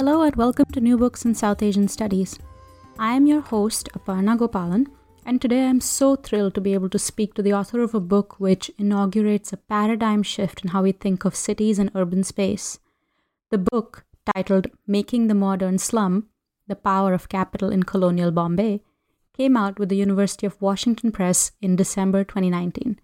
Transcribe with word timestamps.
Hello 0.00 0.22
and 0.22 0.34
welcome 0.34 0.64
to 0.72 0.80
New 0.80 0.96
Books 0.96 1.26
in 1.26 1.34
South 1.34 1.62
Asian 1.62 1.86
Studies. 1.86 2.38
I 2.98 3.12
am 3.12 3.26
your 3.26 3.42
host, 3.42 3.90
Aparna 3.92 4.34
Gopalan, 4.34 4.86
and 5.26 5.42
today 5.42 5.66
I'm 5.66 5.82
so 5.82 6.16
thrilled 6.16 6.54
to 6.54 6.60
be 6.62 6.72
able 6.72 6.88
to 6.88 6.98
speak 6.98 7.34
to 7.34 7.42
the 7.42 7.52
author 7.52 7.82
of 7.82 7.94
a 7.94 8.00
book 8.00 8.40
which 8.40 8.70
inaugurates 8.78 9.52
a 9.52 9.58
paradigm 9.58 10.22
shift 10.22 10.62
in 10.62 10.70
how 10.70 10.84
we 10.84 10.92
think 10.92 11.26
of 11.26 11.36
cities 11.36 11.78
and 11.78 11.90
urban 11.94 12.24
space. 12.24 12.78
The 13.50 13.58
book, 13.58 14.06
titled 14.34 14.68
Making 14.86 15.26
the 15.26 15.34
Modern 15.34 15.76
Slum 15.76 16.28
The 16.66 16.76
Power 16.76 17.12
of 17.12 17.28
Capital 17.28 17.68
in 17.68 17.82
Colonial 17.82 18.30
Bombay, 18.30 18.80
came 19.36 19.54
out 19.54 19.78
with 19.78 19.90
the 19.90 19.96
University 19.96 20.46
of 20.46 20.62
Washington 20.62 21.12
Press 21.12 21.52
in 21.60 21.76
December 21.76 22.24
2019. 22.24 22.98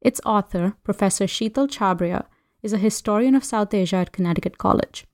Its 0.00 0.20
author, 0.24 0.76
Professor 0.84 1.24
Sheetal 1.24 1.66
Chhabria, 1.66 2.26
is 2.62 2.72
a 2.72 2.78
historian 2.78 3.34
of 3.34 3.42
South 3.42 3.74
Asia 3.74 3.96
at 3.96 4.12
Connecticut 4.12 4.56
College. 4.56 5.07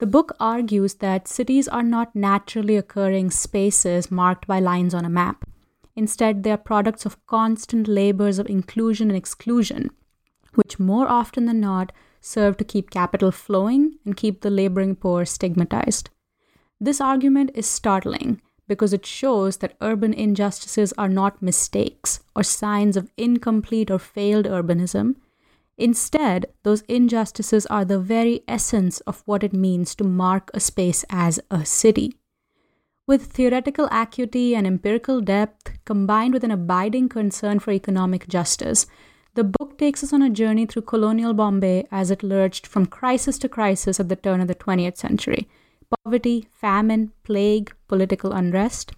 The 0.00 0.06
book 0.06 0.32
argues 0.40 0.94
that 0.94 1.28
cities 1.28 1.68
are 1.68 1.82
not 1.82 2.16
naturally 2.16 2.78
occurring 2.78 3.30
spaces 3.30 4.10
marked 4.10 4.46
by 4.46 4.58
lines 4.58 4.94
on 4.94 5.04
a 5.04 5.10
map. 5.10 5.44
Instead, 5.94 6.42
they 6.42 6.52
are 6.52 6.56
products 6.56 7.04
of 7.04 7.24
constant 7.26 7.86
labors 7.86 8.38
of 8.38 8.48
inclusion 8.48 9.10
and 9.10 9.16
exclusion, 9.16 9.90
which 10.54 10.78
more 10.78 11.06
often 11.06 11.44
than 11.44 11.60
not 11.60 11.92
serve 12.22 12.56
to 12.56 12.64
keep 12.64 12.88
capital 12.88 13.30
flowing 13.30 13.98
and 14.06 14.16
keep 14.16 14.40
the 14.40 14.48
laboring 14.48 14.96
poor 14.96 15.26
stigmatized. 15.26 16.08
This 16.80 16.98
argument 16.98 17.50
is 17.54 17.66
startling 17.66 18.40
because 18.66 18.94
it 18.94 19.04
shows 19.04 19.58
that 19.58 19.76
urban 19.82 20.14
injustices 20.14 20.94
are 20.96 21.10
not 21.10 21.42
mistakes 21.42 22.20
or 22.34 22.42
signs 22.42 22.96
of 22.96 23.12
incomplete 23.18 23.90
or 23.90 23.98
failed 23.98 24.46
urbanism 24.46 25.16
Instead, 25.80 26.44
those 26.62 26.82
injustices 26.88 27.64
are 27.66 27.86
the 27.86 27.98
very 27.98 28.42
essence 28.46 29.00
of 29.00 29.22
what 29.24 29.42
it 29.42 29.54
means 29.54 29.94
to 29.94 30.04
mark 30.04 30.50
a 30.52 30.60
space 30.60 31.06
as 31.08 31.40
a 31.50 31.64
city. 31.64 32.12
With 33.06 33.32
theoretical 33.32 33.88
acuity 33.90 34.54
and 34.54 34.66
empirical 34.66 35.22
depth, 35.22 35.72
combined 35.86 36.34
with 36.34 36.44
an 36.44 36.50
abiding 36.50 37.08
concern 37.08 37.60
for 37.60 37.72
economic 37.72 38.28
justice, 38.28 38.86
the 39.34 39.42
book 39.42 39.78
takes 39.78 40.04
us 40.04 40.12
on 40.12 40.20
a 40.20 40.28
journey 40.28 40.66
through 40.66 40.82
colonial 40.82 41.32
Bombay 41.32 41.86
as 41.90 42.10
it 42.10 42.22
lurched 42.22 42.66
from 42.66 42.84
crisis 42.84 43.38
to 43.38 43.48
crisis 43.48 43.98
at 43.98 44.10
the 44.10 44.16
turn 44.16 44.42
of 44.42 44.48
the 44.48 44.54
20th 44.54 44.98
century 44.98 45.48
poverty, 46.04 46.46
famine, 46.52 47.10
plague, 47.24 47.72
political 47.88 48.32
unrest. 48.32 48.92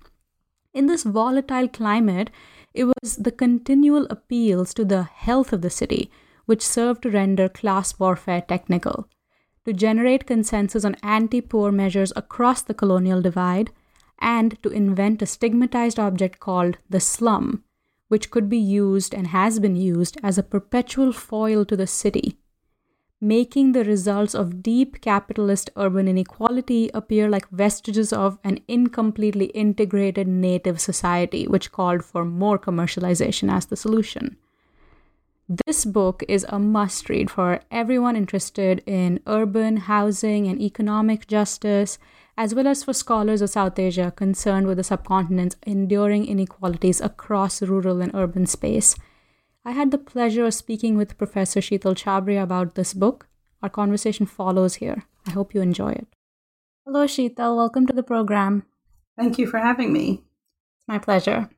In 0.74 0.86
this 0.86 1.04
volatile 1.04 1.68
climate, 1.68 2.28
it 2.74 2.84
was 2.84 3.16
the 3.16 3.30
continual 3.30 4.06
appeals 4.10 4.74
to 4.74 4.84
the 4.84 5.04
health 5.04 5.52
of 5.52 5.62
the 5.62 5.70
city 5.70 6.10
which 6.52 6.66
served 6.66 7.00
to 7.00 7.10
render 7.10 7.48
class 7.48 7.98
warfare 7.98 8.42
technical, 8.42 9.08
to 9.64 9.72
generate 9.72 10.26
consensus 10.26 10.84
on 10.84 10.94
anti 11.02 11.40
poor 11.40 11.72
measures 11.72 12.12
across 12.14 12.60
the 12.60 12.74
colonial 12.74 13.22
divide, 13.22 13.70
and 14.18 14.62
to 14.62 14.68
invent 14.68 15.22
a 15.22 15.26
stigmatized 15.34 15.98
object 15.98 16.40
called 16.40 16.76
the 16.90 17.00
slum, 17.00 17.64
which 18.08 18.30
could 18.30 18.50
be 18.50 18.58
used 18.58 19.14
and 19.14 19.28
has 19.28 19.60
been 19.60 19.76
used 19.76 20.18
as 20.22 20.36
a 20.36 20.42
perpetual 20.42 21.10
foil 21.10 21.64
to 21.64 21.74
the 21.74 21.86
city, 21.86 22.36
making 23.18 23.72
the 23.72 23.84
results 23.84 24.34
of 24.34 24.62
deep 24.62 25.00
capitalist 25.00 25.70
urban 25.76 26.06
inequality 26.06 26.90
appear 26.92 27.30
like 27.30 27.48
vestiges 27.48 28.12
of 28.12 28.38
an 28.44 28.58
incompletely 28.68 29.46
integrated 29.46 30.28
native 30.28 30.78
society, 30.78 31.48
which 31.48 31.72
called 31.72 32.04
for 32.04 32.26
more 32.26 32.58
commercialization 32.58 33.50
as 33.50 33.64
the 33.64 33.76
solution. 33.86 34.36
This 35.48 35.84
book 35.84 36.22
is 36.28 36.46
a 36.48 36.58
must 36.58 37.08
read 37.08 37.30
for 37.30 37.60
everyone 37.70 38.14
interested 38.14 38.82
in 38.86 39.20
urban 39.26 39.76
housing 39.76 40.46
and 40.46 40.60
economic 40.60 41.26
justice, 41.26 41.98
as 42.38 42.54
well 42.54 42.68
as 42.68 42.84
for 42.84 42.92
scholars 42.92 43.42
of 43.42 43.50
South 43.50 43.78
Asia 43.78 44.12
concerned 44.14 44.66
with 44.66 44.76
the 44.76 44.84
subcontinent's 44.84 45.56
enduring 45.66 46.26
inequalities 46.26 47.00
across 47.00 47.60
rural 47.60 48.00
and 48.00 48.14
urban 48.14 48.46
space. 48.46 48.94
I 49.64 49.72
had 49.72 49.90
the 49.90 49.98
pleasure 49.98 50.46
of 50.46 50.54
speaking 50.54 50.96
with 50.96 51.18
Professor 51.18 51.60
Sheetal 51.60 51.96
Chhabria 51.96 52.42
about 52.42 52.76
this 52.76 52.94
book. 52.94 53.26
Our 53.62 53.68
conversation 53.68 54.26
follows 54.26 54.76
here. 54.76 55.04
I 55.26 55.30
hope 55.30 55.54
you 55.54 55.60
enjoy 55.60 55.90
it. 55.90 56.06
Hello, 56.86 57.04
Sheetal. 57.06 57.56
Welcome 57.56 57.86
to 57.88 57.92
the 57.92 58.02
program. 58.02 58.64
Thank 59.18 59.38
you 59.38 59.46
for 59.48 59.58
having 59.58 59.92
me. 59.92 60.22
It's 60.22 60.88
my 60.88 60.98
pleasure. 60.98 61.50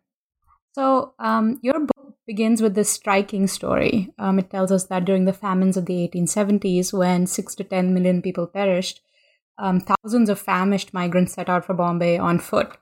So, 0.73 1.15
um, 1.19 1.59
your 1.62 1.81
book 1.81 1.94
begins 2.27 2.62
with 2.62 2.75
this 2.75 2.91
striking 2.91 3.47
story. 3.47 4.12
Um, 4.19 4.39
it 4.39 4.51
tells 4.51 4.73
us 4.73 4.85
that 4.85 5.05
during 5.05 5.25
the 5.25 5.33
famines 5.33 5.77
of 5.77 5.87
the 5.87 6.09
1870s, 6.09 6.93
when 6.93 7.27
six 7.27 7.55
to 7.57 7.65
10 7.65 7.93
million 7.93 8.23
people 8.23 8.47
perished, 8.47 9.01
um, 9.59 9.81
thousands 9.81 10.29
of 10.29 10.41
famished 10.41 10.95
migrants 10.95 11.35
set 11.35 11.49
out 11.49 11.65
for 11.65 11.75
Bombay 11.75 12.19
on 12.19 12.39
foot. 12.39 12.77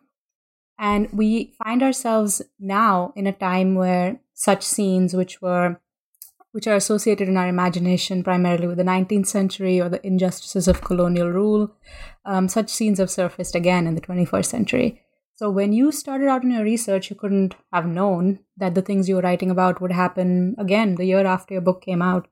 And 0.79 1.09
we 1.13 1.55
find 1.63 1.83
ourselves 1.83 2.43
now 2.59 3.13
in 3.15 3.27
a 3.27 3.33
time 3.33 3.75
where 3.75 4.21
such 4.35 4.63
scenes, 4.63 5.15
which 5.15 5.43
were 5.43 5.81
which 6.53 6.67
are 6.67 6.77
associated 6.77 7.29
in 7.29 7.37
our 7.39 7.49
imagination 7.49 8.23
primarily 8.23 8.67
with 8.67 8.77
the 8.77 8.85
19th 8.85 9.27
century 9.27 9.81
or 9.81 9.89
the 9.89 10.07
injustices 10.07 10.69
of 10.69 10.83
colonial 10.83 11.31
rule, 11.31 11.75
um, 12.27 12.47
such 12.47 12.69
scenes 12.69 12.99
have 12.99 13.11
surfaced 13.11 13.55
again 13.55 13.87
in 13.87 13.95
the 13.95 14.03
21st 14.03 14.45
century. 14.45 15.03
So, 15.35 15.51
when 15.51 15.73
you 15.73 15.93
started 15.93 16.29
out 16.29 16.45
in 16.45 16.51
your 16.51 16.63
research, 16.63 17.11
you 17.11 17.17
couldn't 17.17 17.55
have 17.73 17.87
known 17.87 18.41
that 18.57 18.75
the 18.75 18.83
things 18.83 19.09
you 19.09 19.17
were 19.17 19.23
writing 19.23 19.51
about 19.51 19.81
would 19.81 19.93
happen 19.93 20.55
again 20.59 20.97
the 20.97 21.07
year 21.07 21.27
after 21.27 21.55
your 21.55 21.63
book 21.63 21.83
came 21.83 22.03
out. 22.03 22.29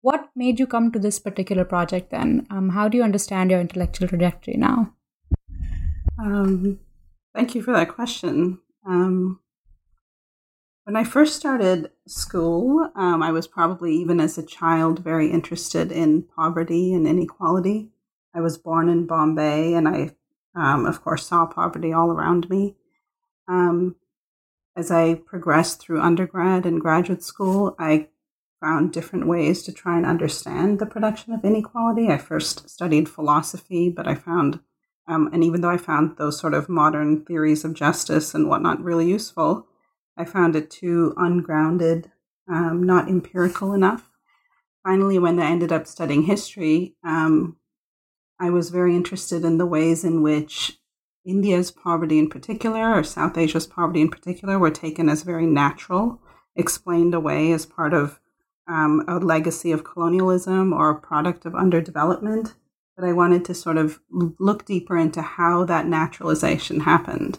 What 0.00 0.28
made 0.36 0.60
you 0.60 0.66
come 0.66 0.92
to 0.92 0.98
this 0.98 1.18
particular 1.18 1.64
project 1.64 2.10
then? 2.10 2.46
Um, 2.50 2.70
how 2.70 2.88
do 2.88 2.96
you 2.96 3.02
understand 3.02 3.50
your 3.50 3.60
intellectual 3.60 4.06
trajectory 4.06 4.54
now? 4.56 4.94
Um, 6.18 6.80
thank 7.34 7.54
you 7.54 7.62
for 7.62 7.72
that 7.72 7.88
question. 7.88 8.60
Um, 8.86 9.40
when 10.84 10.96
I 10.96 11.04
first 11.04 11.36
started 11.36 11.90
school, 12.06 12.90
um, 12.94 13.22
I 13.22 13.32
was 13.32 13.46
probably 13.46 13.94
even 13.94 14.20
as 14.20 14.36
a 14.36 14.42
child 14.42 14.98
very 14.98 15.30
interested 15.30 15.90
in 15.90 16.26
poverty 16.36 16.92
and 16.92 17.08
inequality. 17.08 17.88
I 18.34 18.42
was 18.42 18.58
born 18.58 18.90
in 18.90 19.06
Bombay 19.06 19.72
and 19.72 19.88
I 19.88 20.10
um, 20.54 20.86
of 20.86 21.02
course, 21.02 21.26
saw 21.26 21.46
poverty 21.46 21.92
all 21.92 22.10
around 22.10 22.48
me. 22.48 22.76
Um, 23.48 23.96
as 24.76 24.90
I 24.90 25.14
progressed 25.14 25.80
through 25.80 26.00
undergrad 26.00 26.66
and 26.66 26.80
graduate 26.80 27.22
school, 27.22 27.76
I 27.78 28.08
found 28.60 28.92
different 28.92 29.26
ways 29.26 29.62
to 29.64 29.72
try 29.72 29.96
and 29.96 30.06
understand 30.06 30.78
the 30.78 30.86
production 30.86 31.32
of 31.32 31.44
inequality. 31.44 32.08
I 32.08 32.18
first 32.18 32.68
studied 32.68 33.08
philosophy, 33.08 33.88
but 33.90 34.06
I 34.08 34.14
found 34.14 34.60
Um, 35.06 35.28
and 35.34 35.44
even 35.44 35.60
though 35.60 35.68
I 35.68 35.76
found 35.76 36.16
those 36.16 36.40
sort 36.40 36.54
of 36.54 36.68
modern 36.70 37.26
theories 37.26 37.62
of 37.62 37.74
justice 37.74 38.34
and 38.34 38.48
whatnot 38.48 38.82
really 38.82 39.06
useful, 39.06 39.66
I 40.16 40.24
found 40.24 40.56
it 40.56 40.70
too 40.70 41.12
ungrounded, 41.18 42.10
um, 42.48 42.82
not 42.82 43.08
empirical 43.08 43.74
enough. 43.74 44.10
Finally, 44.82 45.18
when 45.18 45.38
I 45.38 45.50
ended 45.50 45.72
up 45.72 45.86
studying 45.86 46.22
history, 46.22 46.96
um, 47.04 47.58
I 48.40 48.50
was 48.50 48.70
very 48.70 48.96
interested 48.96 49.44
in 49.44 49.58
the 49.58 49.66
ways 49.66 50.04
in 50.04 50.22
which 50.22 50.78
India's 51.24 51.70
poverty 51.70 52.18
in 52.18 52.28
particular, 52.28 52.92
or 52.92 53.02
South 53.02 53.38
Asia's 53.38 53.66
poverty 53.66 54.00
in 54.00 54.10
particular, 54.10 54.58
were 54.58 54.70
taken 54.70 55.08
as 55.08 55.22
very 55.22 55.46
natural, 55.46 56.20
explained 56.56 57.14
away 57.14 57.52
as 57.52 57.64
part 57.64 57.94
of 57.94 58.20
um, 58.68 59.04
a 59.08 59.18
legacy 59.18 59.72
of 59.72 59.84
colonialism 59.84 60.72
or 60.72 60.90
a 60.90 61.00
product 61.00 61.46
of 61.46 61.52
underdevelopment. 61.54 62.54
But 62.96 63.06
I 63.06 63.12
wanted 63.12 63.44
to 63.46 63.54
sort 63.54 63.76
of 63.76 64.00
look 64.10 64.64
deeper 64.64 64.96
into 64.96 65.22
how 65.22 65.64
that 65.64 65.86
naturalization 65.86 66.80
happened. 66.80 67.38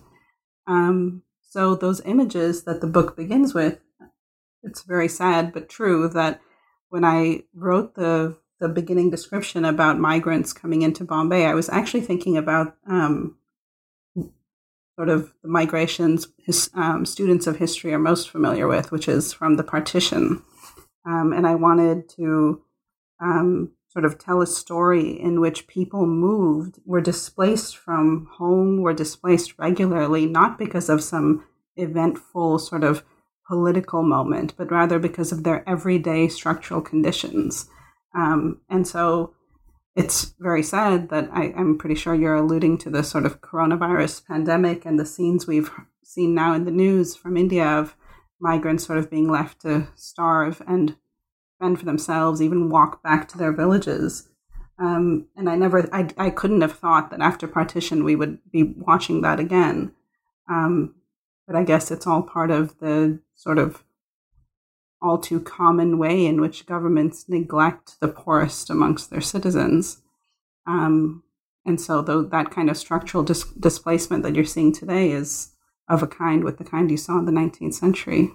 Um, 0.67 1.23
so, 1.41 1.75
those 1.75 2.01
images 2.01 2.63
that 2.63 2.81
the 2.81 2.87
book 2.87 3.15
begins 3.15 3.53
with, 3.53 3.79
it's 4.63 4.81
very 4.81 5.07
sad 5.07 5.53
but 5.53 5.69
true 5.69 6.09
that 6.09 6.41
when 6.89 7.05
I 7.05 7.43
wrote 7.53 7.95
the 7.95 8.35
the 8.59 8.69
beginning 8.69 9.09
description 9.09 9.65
about 9.65 9.99
migrants 9.99 10.53
coming 10.53 10.81
into 10.81 11.03
Bombay, 11.03 11.45
I 11.45 11.53
was 11.53 11.69
actually 11.69 12.01
thinking 12.01 12.37
about 12.37 12.75
um, 12.87 13.37
sort 14.95 15.09
of 15.09 15.33
the 15.43 15.49
migrations 15.49 16.27
his, 16.37 16.69
um, 16.73 17.05
students 17.05 17.47
of 17.47 17.57
history 17.57 17.93
are 17.93 17.99
most 17.99 18.29
familiar 18.29 18.67
with, 18.67 18.91
which 18.91 19.07
is 19.07 19.33
from 19.33 19.57
the 19.57 19.63
partition. 19.63 20.41
Um, 21.05 21.33
and 21.33 21.45
I 21.45 21.55
wanted 21.55 22.09
to 22.09 22.61
um, 23.21 23.71
sort 23.89 24.05
of 24.05 24.17
tell 24.17 24.41
a 24.41 24.47
story 24.47 25.09
in 25.19 25.39
which 25.39 25.67
people 25.67 26.05
moved, 26.05 26.79
were 26.85 27.01
displaced 27.01 27.77
from 27.77 28.27
home, 28.37 28.81
were 28.81 28.93
displaced 28.93 29.57
regularly, 29.57 30.25
not 30.25 30.57
because 30.57 30.89
of 30.89 31.03
some 31.03 31.45
eventful 31.75 32.59
sort 32.59 32.83
of 32.83 33.03
political 33.47 34.01
moment, 34.01 34.53
but 34.57 34.71
rather 34.71 34.97
because 34.97 35.31
of 35.31 35.43
their 35.43 35.67
everyday 35.69 36.27
structural 36.27 36.81
conditions. 36.81 37.69
Um, 38.15 38.61
and 38.69 38.87
so 38.87 39.33
it's 39.95 40.35
very 40.39 40.63
sad 40.63 41.09
that 41.09 41.29
I, 41.31 41.53
I'm 41.55 41.77
pretty 41.77 41.95
sure 41.95 42.13
you're 42.15 42.35
alluding 42.35 42.77
to 42.79 42.89
the 42.89 43.03
sort 43.03 43.25
of 43.25 43.41
coronavirus 43.41 44.25
pandemic 44.25 44.85
and 44.85 44.99
the 44.99 45.05
scenes 45.05 45.47
we've 45.47 45.71
seen 46.03 46.33
now 46.33 46.53
in 46.53 46.65
the 46.65 46.71
news 46.71 47.15
from 47.15 47.37
India 47.37 47.65
of 47.65 47.95
migrants 48.39 48.85
sort 48.85 48.99
of 48.99 49.09
being 49.09 49.29
left 49.29 49.61
to 49.61 49.87
starve 49.95 50.61
and 50.67 50.97
fend 51.59 51.79
for 51.79 51.85
themselves, 51.85 52.41
even 52.41 52.69
walk 52.69 53.01
back 53.01 53.27
to 53.29 53.37
their 53.37 53.53
villages. 53.53 54.29
Um, 54.77 55.27
and 55.37 55.49
I 55.49 55.55
never, 55.55 55.87
I, 55.93 56.09
I 56.17 56.29
couldn't 56.29 56.61
have 56.61 56.77
thought 56.77 57.09
that 57.11 57.21
after 57.21 57.47
partition 57.47 58.03
we 58.03 58.15
would 58.15 58.39
be 58.51 58.63
watching 58.63 59.21
that 59.21 59.39
again. 59.39 59.93
Um, 60.49 60.95
but 61.47 61.55
I 61.55 61.63
guess 61.63 61.91
it's 61.91 62.05
all 62.05 62.21
part 62.21 62.51
of 62.51 62.77
the 62.79 63.19
sort 63.35 63.57
of 63.57 63.83
all 65.01 65.17
too 65.17 65.39
common 65.39 65.97
way 65.97 66.25
in 66.25 66.41
which 66.41 66.65
governments 66.65 67.25
neglect 67.27 67.99
the 67.99 68.07
poorest 68.07 68.69
amongst 68.69 69.09
their 69.09 69.21
citizens. 69.21 70.01
Um, 70.65 71.23
and 71.65 71.79
so, 71.81 72.01
though 72.01 72.21
that 72.21 72.51
kind 72.51 72.69
of 72.69 72.77
structural 72.77 73.23
dis- 73.23 73.51
displacement 73.59 74.23
that 74.23 74.35
you're 74.35 74.45
seeing 74.45 74.71
today 74.71 75.11
is 75.11 75.51
of 75.87 76.01
a 76.01 76.07
kind 76.07 76.43
with 76.43 76.57
the 76.57 76.63
kind 76.63 76.89
you 76.89 76.97
saw 76.97 77.17
in 77.19 77.25
the 77.25 77.31
19th 77.31 77.73
century. 77.73 78.31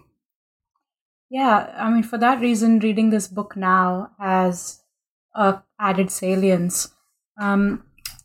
Yeah, 1.31 1.73
I 1.77 1.91
mean, 1.91 2.03
for 2.03 2.19
that 2.19 2.41
reason, 2.41 2.81
reading 2.81 3.11
this 3.11 3.29
book 3.29 3.57
now 3.57 4.11
has 4.19 4.83
a 5.35 5.63
added 5.79 6.11
salience. 6.11 6.89
Um, 7.41 7.85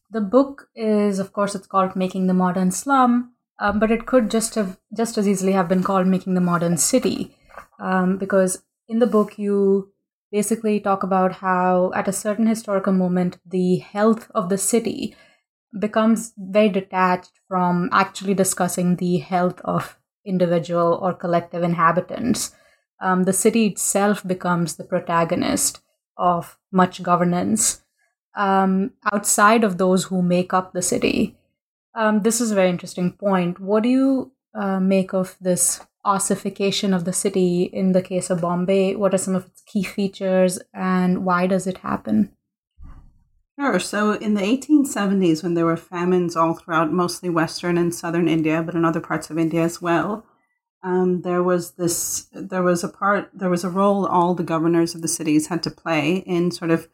the 0.10 0.22
book 0.22 0.70
is, 0.76 1.20
of 1.20 1.32
course, 1.32 1.54
it's 1.54 1.68
called 1.68 1.96
"Making 1.96 2.26
the 2.26 2.34
Modern 2.34 2.72
Slum," 2.72 3.34
um, 3.60 3.80
but 3.80 3.92
it 3.92 4.08
could 4.08 4.32
just 4.32 4.56
have 4.56 4.80
just 4.98 5.20
as 5.20 5.28
easily 5.28 5.52
have 5.52 5.68
been 5.68 5.84
called 5.84 6.08
"Making 6.08 6.34
the 6.34 6.42
Modern 6.42 6.78
City." 6.78 7.36
Um, 7.80 8.18
because 8.18 8.64
in 8.88 9.00
the 9.00 9.08
book 9.08 9.38
you 9.38 9.92
basically 10.32 10.80
talk 10.80 11.04
about 11.04 11.34
how 11.34 11.92
at 11.96 12.08
a 12.08 12.14
certain 12.14 12.48
historical 12.48 12.94
moment 12.94 13.38
the 13.46 13.78
health 13.78 14.30
of 14.36 14.50
the 14.50 14.58
city 14.58 15.16
becomes 15.80 16.34
very 16.38 16.70
detached 16.70 17.40
from 17.48 17.90
actually 17.92 18.34
discussing 18.34 18.96
the 18.96 19.18
health 19.18 19.60
of 19.64 19.98
individual 20.26 21.00
or 21.02 21.14
collective 21.14 21.64
inhabitants. 21.64 22.56
Um, 23.02 23.24
the 23.24 23.34
city 23.34 23.68
itself 23.68 24.26
becomes 24.26 24.76
the 24.76 24.84
protagonist 24.84 25.82
of 26.18 26.58
much 26.72 27.04
governance 27.04 27.82
um, 28.36 28.92
outside 29.12 29.64
of 29.64 29.78
those 29.78 30.06
who 30.06 30.22
make 30.22 30.54
up 30.54 30.74
the 30.74 30.82
city. 30.82 31.38
Um, 31.94 32.22
this 32.22 32.42
is 32.42 32.52
a 32.52 32.56
very 32.56 32.70
interesting 32.70 33.14
point. 33.14 33.60
What 33.60 33.84
do 33.84 33.90
you 33.90 34.32
uh, 34.54 34.80
make 34.80 35.14
of 35.14 35.36
this 35.40 35.82
ossification 36.06 36.94
of 36.94 37.04
the 37.04 37.14
city 37.14 37.64
in 37.64 37.92
the 37.92 38.02
case 38.02 38.30
of 38.30 38.42
Bombay? 38.42 38.96
What 38.96 39.14
are 39.14 39.18
some 39.18 39.36
of 39.36 39.48
its 39.48 39.62
key 39.64 39.84
features 39.84 40.60
and 40.74 41.26
why 41.26 41.48
does 41.48 41.68
it 41.68 41.80
happen? 41.80 42.32
Sure. 43.60 43.80
So 43.80 44.12
in 44.14 44.34
the 44.34 44.42
1870s, 44.42 45.42
when 45.42 45.54
there 45.54 45.66
were 45.66 45.78
famines 45.78 46.36
all 46.36 46.54
throughout 46.54 46.92
mostly 46.92 47.30
Western 47.30 47.78
and 47.78 47.96
Southern 47.96 48.28
India, 48.28 48.62
but 48.62 48.76
in 48.76 48.84
other 48.84 49.00
parts 49.00 49.30
of 49.30 49.38
India 49.38 49.64
as 49.64 49.82
well, 49.82 50.26
um, 50.84 51.22
there 51.22 51.42
was 51.42 51.72
this, 51.72 52.28
there 52.34 52.64
was 52.64 52.84
a 52.84 52.90
part, 52.90 53.30
there 53.34 53.50
was 53.50 53.64
a 53.64 53.70
role 53.70 54.06
all 54.06 54.36
the 54.36 54.44
governors 54.44 54.94
of 54.94 55.02
the 55.02 55.08
cities 55.08 55.48
had 55.48 55.64
to 55.64 55.72
play 55.72 56.18
in 56.18 56.52
sort 56.52 56.70
of 56.70 56.88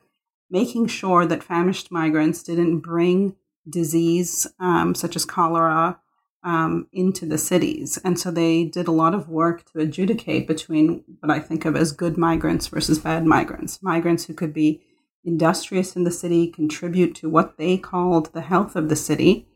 making 0.50 0.88
sure 0.88 1.25
that 1.25 1.44
famished 1.44 1.92
migrants 1.92 2.44
didn't 2.44 2.80
bring 2.80 3.36
disease 3.69 4.48
um, 4.60 4.96
such 4.96 5.16
as 5.16 5.25
cholera 5.25 6.00
um, 6.44 6.88
into 6.92 7.26
the 7.26 7.38
cities. 7.38 8.00
And 8.04 8.20
so 8.20 8.32
they 8.32 8.66
did 8.66 8.88
a 8.88 8.92
lot 8.92 9.14
of 9.14 9.30
work 9.30 9.66
to 9.72 9.80
adjudicate 9.80 10.48
between 10.48 11.04
what 11.20 11.32
I 11.32 11.40
think 11.40 11.66
of 11.66 11.76
as 11.76 11.92
good 11.92 12.18
migrants 12.18 12.68
versus 12.68 13.00
bad 13.00 13.26
migrants. 13.26 13.80
Migrants 13.82 14.26
who 14.26 14.34
could 14.34 14.54
be 14.54 14.82
industrious 15.24 15.96
in 15.96 16.04
the 16.04 16.12
city, 16.12 16.48
contribute 16.48 17.16
to 17.16 17.30
what 17.30 17.58
they 17.58 17.78
called 17.78 18.34
the 18.34 18.42
health 18.42 18.76
of 18.76 18.90
the 18.90 18.96
city. 18.96 19.48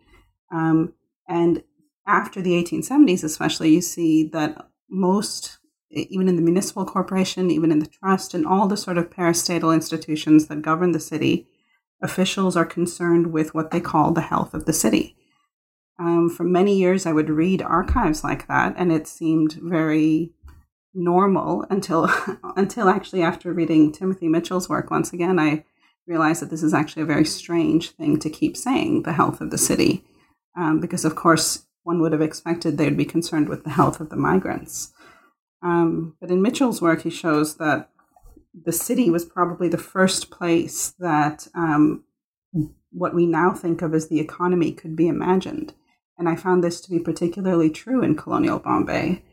Um, 0.51 0.93
and 1.27 1.63
after 2.07 2.41
the 2.41 2.51
1870s, 2.51 3.23
especially, 3.23 3.73
you 3.73 3.81
see 3.81 4.27
that 4.29 4.69
most, 4.89 5.57
even 5.89 6.27
in 6.27 6.35
the 6.35 6.41
municipal 6.41 6.85
corporation, 6.85 7.49
even 7.49 7.71
in 7.71 7.79
the 7.79 7.87
trust, 7.87 8.33
and 8.33 8.45
all 8.45 8.67
the 8.67 8.77
sort 8.77 8.97
of 8.97 9.09
parastatal 9.09 9.73
institutions 9.73 10.47
that 10.47 10.61
govern 10.61 10.91
the 10.91 10.99
city, 10.99 11.47
officials 12.01 12.55
are 12.55 12.65
concerned 12.65 13.31
with 13.31 13.55
what 13.55 13.71
they 13.71 13.79
call 13.79 14.11
the 14.11 14.21
health 14.21 14.53
of 14.53 14.65
the 14.65 14.73
city. 14.73 15.14
Um, 15.97 16.29
for 16.29 16.43
many 16.43 16.77
years, 16.77 17.05
I 17.05 17.13
would 17.13 17.29
read 17.29 17.61
archives 17.61 18.23
like 18.23 18.47
that, 18.47 18.75
and 18.77 18.91
it 18.91 19.07
seemed 19.07 19.53
very 19.53 20.31
normal 20.93 21.65
until 21.69 22.09
until 22.55 22.89
actually 22.89 23.21
after 23.21 23.53
reading 23.53 23.91
Timothy 23.91 24.27
Mitchell's 24.27 24.69
work 24.69 24.91
once 24.91 25.13
again, 25.13 25.39
I 25.39 25.63
realized 26.07 26.41
that 26.41 26.49
this 26.49 26.63
is 26.63 26.73
actually 26.73 27.03
a 27.03 27.07
very 27.07 27.25
strange 27.25 27.91
thing 27.91 28.19
to 28.19 28.29
keep 28.29 28.55
saying 28.55 29.03
the 29.03 29.13
health 29.13 29.41
of 29.41 29.51
the 29.51 29.57
city, 29.57 30.03
um, 30.57 30.79
because 30.79 31.05
of 31.05 31.15
course 31.15 31.65
one 31.83 32.01
would 32.01 32.11
have 32.11 32.21
expected 32.21 32.77
they'd 32.77 32.97
be 32.97 33.05
concerned 33.05 33.47
with 33.47 33.63
the 33.63 33.69
health 33.69 33.99
of 33.99 34.09
the 34.09 34.15
migrants. 34.15 34.91
Um, 35.61 36.15
but 36.19 36.31
in 36.31 36.41
Mitchell's 36.41 36.81
work, 36.81 37.03
he 37.03 37.09
shows 37.09 37.57
that 37.57 37.89
the 38.63 38.71
city 38.71 39.09
was 39.09 39.25
probably 39.25 39.69
the 39.69 39.77
first 39.77 40.31
place 40.31 40.93
that 40.99 41.47
um, 41.53 42.03
what 42.91 43.13
we 43.13 43.25
now 43.25 43.53
think 43.53 43.81
of 43.81 43.93
as 43.93 44.07
the 44.07 44.19
economy 44.19 44.71
could 44.71 44.95
be 44.95 45.07
imagined. 45.07 45.73
And 46.17 46.29
I 46.29 46.35
found 46.35 46.63
this 46.63 46.79
to 46.81 46.89
be 46.89 46.99
particularly 46.99 47.69
true 47.69 48.01
in 48.01 48.15
colonial 48.15 48.59
Bombay. 48.59 49.23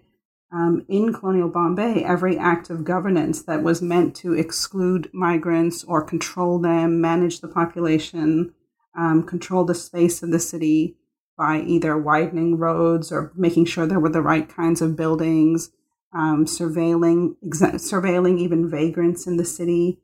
Um, 0.52 0.84
in 0.88 1.14
colonial 1.14 1.48
Bombay, 1.48 2.04
every 2.04 2.36
act 2.36 2.68
of 2.68 2.84
governance 2.84 3.42
that 3.42 3.62
was 3.62 3.80
meant 3.80 4.14
to 4.16 4.34
exclude 4.34 5.08
migrants 5.12 5.82
or 5.84 6.04
control 6.04 6.58
them, 6.58 7.00
manage 7.00 7.40
the 7.40 7.48
population, 7.48 8.52
um, 8.96 9.22
control 9.22 9.64
the 9.64 9.74
space 9.74 10.22
of 10.22 10.30
the 10.30 10.38
city 10.38 10.96
by 11.38 11.60
either 11.60 11.96
widening 11.96 12.58
roads 12.58 13.10
or 13.10 13.32
making 13.34 13.64
sure 13.64 13.86
there 13.86 14.00
were 14.00 14.10
the 14.10 14.20
right 14.20 14.48
kinds 14.48 14.82
of 14.82 14.96
buildings, 14.96 15.70
um, 16.14 16.44
surveilling, 16.44 17.34
surveilling 17.42 18.38
even 18.38 18.68
vagrants 18.68 19.26
in 19.26 19.38
the 19.38 19.44
city. 19.44 19.98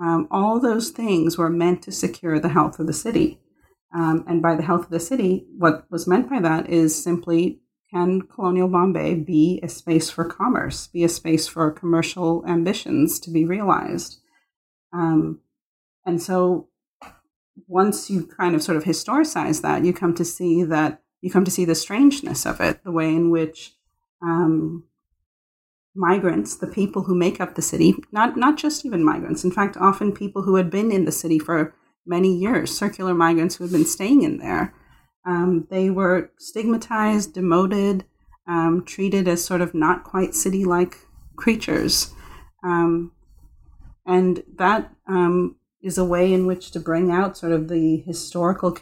Um, 0.00 0.26
all 0.30 0.58
those 0.58 0.88
things 0.90 1.36
were 1.36 1.50
meant 1.50 1.82
to 1.82 1.92
secure 1.92 2.40
the 2.40 2.48
health 2.48 2.78
of 2.78 2.86
the 2.86 2.94
city. 2.94 3.38
Um, 3.92 4.24
and 4.28 4.40
by 4.40 4.54
the 4.54 4.62
health 4.62 4.84
of 4.84 4.90
the 4.90 5.00
city, 5.00 5.46
what 5.58 5.84
was 5.90 6.06
meant 6.06 6.30
by 6.30 6.40
that 6.40 6.70
is 6.70 7.02
simply 7.02 7.60
can 7.90 8.22
colonial 8.22 8.68
Bombay 8.68 9.14
be 9.14 9.58
a 9.64 9.68
space 9.68 10.10
for 10.10 10.24
commerce, 10.24 10.86
be 10.86 11.02
a 11.02 11.08
space 11.08 11.48
for 11.48 11.72
commercial 11.72 12.44
ambitions 12.46 13.18
to 13.20 13.30
be 13.30 13.44
realized? 13.44 14.20
Um, 14.92 15.40
and 16.06 16.22
so 16.22 16.68
once 17.66 18.08
you 18.08 18.26
kind 18.26 18.54
of 18.54 18.62
sort 18.62 18.76
of 18.76 18.84
historicize 18.84 19.62
that, 19.62 19.84
you 19.84 19.92
come 19.92 20.14
to 20.14 20.24
see 20.24 20.62
that 20.64 21.02
you 21.20 21.30
come 21.30 21.44
to 21.44 21.50
see 21.50 21.64
the 21.64 21.74
strangeness 21.74 22.46
of 22.46 22.60
it, 22.60 22.82
the 22.82 22.92
way 22.92 23.08
in 23.08 23.30
which 23.30 23.74
um, 24.22 24.84
migrants, 25.94 26.56
the 26.56 26.66
people 26.66 27.02
who 27.02 27.14
make 27.14 27.40
up 27.40 27.54
the 27.54 27.62
city, 27.62 27.94
not 28.12 28.36
not 28.36 28.56
just 28.56 28.86
even 28.86 29.04
migrants, 29.04 29.44
in 29.44 29.50
fact, 29.50 29.76
often 29.76 30.12
people 30.12 30.42
who 30.42 30.56
had 30.56 30.70
been 30.70 30.90
in 30.90 31.04
the 31.04 31.12
city 31.12 31.38
for 31.38 31.74
many 32.06 32.34
years, 32.36 32.76
circular 32.76 33.14
migrants 33.14 33.56
who 33.56 33.64
had 33.64 33.72
been 33.72 33.84
staying 33.84 34.22
in 34.22 34.38
there. 34.38 34.74
Um, 35.26 35.66
they 35.70 35.90
were 35.90 36.30
stigmatized, 36.38 37.34
demoted, 37.34 38.04
um, 38.46 38.84
treated 38.84 39.28
as 39.28 39.44
sort 39.44 39.60
of 39.60 39.74
not 39.74 40.04
quite 40.04 40.34
city 40.34 40.64
like 40.64 40.98
creatures. 41.36 42.12
Um, 42.64 43.12
and 44.06 44.42
that 44.56 44.92
um, 45.06 45.56
is 45.82 45.98
a 45.98 46.04
way 46.04 46.32
in 46.32 46.46
which 46.46 46.70
to 46.72 46.80
bring 46.80 47.10
out 47.10 47.36
sort 47.36 47.52
of 47.52 47.68
the 47.68 47.98
historical 47.98 48.76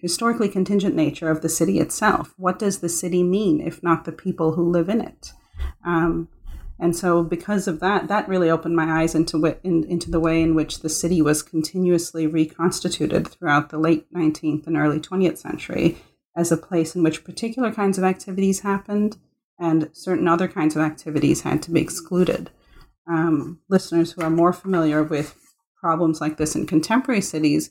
historically 0.00 0.48
contingent 0.48 0.94
nature 0.94 1.30
of 1.30 1.42
the 1.42 1.48
city 1.48 1.78
itself. 1.78 2.34
What 2.36 2.58
does 2.58 2.78
the 2.78 2.88
city 2.88 3.22
mean 3.22 3.60
if 3.60 3.82
not 3.82 4.04
the 4.04 4.12
people 4.12 4.52
who 4.52 4.70
live 4.70 4.88
in 4.88 5.00
it? 5.00 5.32
Um, 5.84 6.28
and 6.82 6.96
so, 6.96 7.22
because 7.22 7.68
of 7.68 7.78
that, 7.78 8.08
that 8.08 8.28
really 8.28 8.50
opened 8.50 8.74
my 8.74 9.02
eyes 9.02 9.14
into 9.14 9.56
in, 9.62 9.84
into 9.84 10.10
the 10.10 10.18
way 10.18 10.42
in 10.42 10.56
which 10.56 10.80
the 10.80 10.88
city 10.88 11.22
was 11.22 11.40
continuously 11.40 12.26
reconstituted 12.26 13.28
throughout 13.28 13.70
the 13.70 13.78
late 13.78 14.12
19th 14.12 14.66
and 14.66 14.76
early 14.76 14.98
20th 14.98 15.38
century 15.38 15.96
as 16.36 16.50
a 16.50 16.56
place 16.56 16.96
in 16.96 17.04
which 17.04 17.22
particular 17.22 17.72
kinds 17.72 17.98
of 17.98 18.04
activities 18.04 18.60
happened 18.60 19.16
and 19.60 19.90
certain 19.92 20.26
other 20.26 20.48
kinds 20.48 20.74
of 20.74 20.82
activities 20.82 21.42
had 21.42 21.62
to 21.62 21.70
be 21.70 21.80
excluded. 21.80 22.50
Um, 23.06 23.60
listeners 23.68 24.10
who 24.10 24.22
are 24.22 24.30
more 24.30 24.52
familiar 24.52 25.04
with 25.04 25.38
problems 25.80 26.20
like 26.20 26.36
this 26.36 26.56
in 26.56 26.66
contemporary 26.66 27.20
cities 27.20 27.70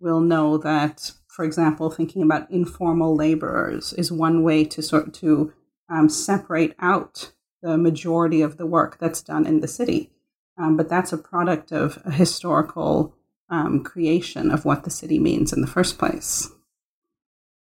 will 0.00 0.20
know 0.20 0.58
that, 0.58 1.12
for 1.28 1.44
example, 1.44 1.90
thinking 1.90 2.22
about 2.24 2.50
informal 2.50 3.14
laborers 3.14 3.92
is 3.92 4.10
one 4.10 4.42
way 4.42 4.64
to 4.64 4.82
sort 4.82 5.14
to 5.14 5.52
um, 5.88 6.08
separate 6.08 6.74
out 6.80 7.30
the 7.62 7.76
majority 7.76 8.42
of 8.42 8.56
the 8.56 8.66
work 8.66 8.98
that's 8.98 9.22
done 9.22 9.46
in 9.46 9.60
the 9.60 9.68
city. 9.68 10.10
Um, 10.58 10.76
but 10.76 10.88
that's 10.88 11.12
a 11.12 11.18
product 11.18 11.72
of 11.72 12.02
a 12.04 12.10
historical 12.10 13.14
um, 13.50 13.82
creation 13.84 14.50
of 14.50 14.64
what 14.64 14.84
the 14.84 14.90
city 14.90 15.18
means 15.18 15.52
in 15.52 15.60
the 15.60 15.66
first 15.66 15.98
place. 15.98 16.50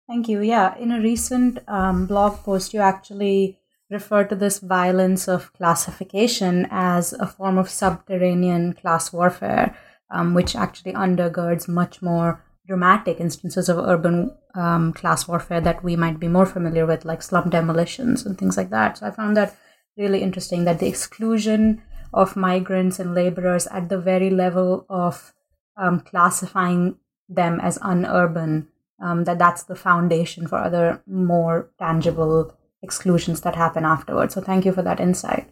Thank 0.08 0.28
you. 0.28 0.40
Yeah, 0.40 0.76
in 0.78 0.90
a 0.90 1.00
recent 1.00 1.58
um, 1.68 2.06
blog 2.06 2.38
post, 2.38 2.72
you 2.72 2.80
actually 2.80 3.58
refer 3.90 4.24
to 4.24 4.34
this 4.34 4.58
violence 4.58 5.28
of 5.28 5.52
classification 5.52 6.66
as 6.70 7.12
a 7.14 7.26
form 7.26 7.58
of 7.58 7.68
subterranean 7.68 8.74
class 8.74 9.12
warfare, 9.12 9.76
um, 10.10 10.34
which 10.34 10.56
actually 10.56 10.92
undergirds 10.92 11.68
much 11.68 12.00
more 12.00 12.42
dramatic 12.66 13.18
instances 13.18 13.68
of 13.68 13.78
urban 13.78 14.34
um, 14.54 14.92
class 14.92 15.26
warfare 15.26 15.60
that 15.60 15.82
we 15.82 15.96
might 15.96 16.18
be 16.18 16.28
more 16.28 16.46
familiar 16.46 16.86
with, 16.86 17.04
like 17.04 17.22
slum 17.22 17.48
demolitions 17.50 18.24
and 18.24 18.38
things 18.38 18.56
like 18.56 18.70
that. 18.70 18.98
So 18.98 19.06
I 19.06 19.10
found 19.10 19.36
that 19.36 19.56
really 19.98 20.22
interesting 20.22 20.64
that 20.64 20.78
the 20.78 20.86
exclusion 20.86 21.82
of 22.14 22.36
migrants 22.36 22.98
and 22.98 23.14
laborers 23.14 23.66
at 23.66 23.88
the 23.88 23.98
very 23.98 24.30
level 24.30 24.86
of 24.88 25.34
um, 25.76 26.00
classifying 26.00 26.96
them 27.28 27.60
as 27.60 27.78
unurban, 27.78 28.66
um, 29.02 29.24
that 29.24 29.38
that's 29.38 29.64
the 29.64 29.76
foundation 29.76 30.46
for 30.46 30.58
other 30.58 31.02
more 31.06 31.70
tangible 31.78 32.56
exclusions 32.82 33.42
that 33.42 33.56
happen 33.56 33.84
afterwards. 33.84 34.34
So 34.34 34.40
thank 34.40 34.64
you 34.64 34.72
for 34.72 34.82
that 34.82 35.00
insight. 35.00 35.50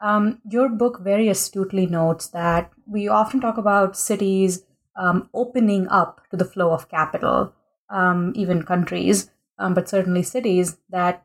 Um, 0.00 0.40
your 0.48 0.68
book 0.68 1.00
very 1.00 1.28
astutely 1.28 1.86
notes 1.86 2.28
that 2.28 2.70
we 2.86 3.08
often 3.08 3.40
talk 3.40 3.58
about 3.58 3.96
cities 3.96 4.62
um, 4.96 5.28
opening 5.34 5.88
up 5.88 6.20
to 6.30 6.36
the 6.36 6.44
flow 6.44 6.70
of 6.70 6.88
capital, 6.88 7.52
um, 7.90 8.32
even 8.36 8.62
countries, 8.62 9.30
um, 9.58 9.74
but 9.74 9.88
certainly 9.88 10.22
cities, 10.22 10.76
that 10.90 11.24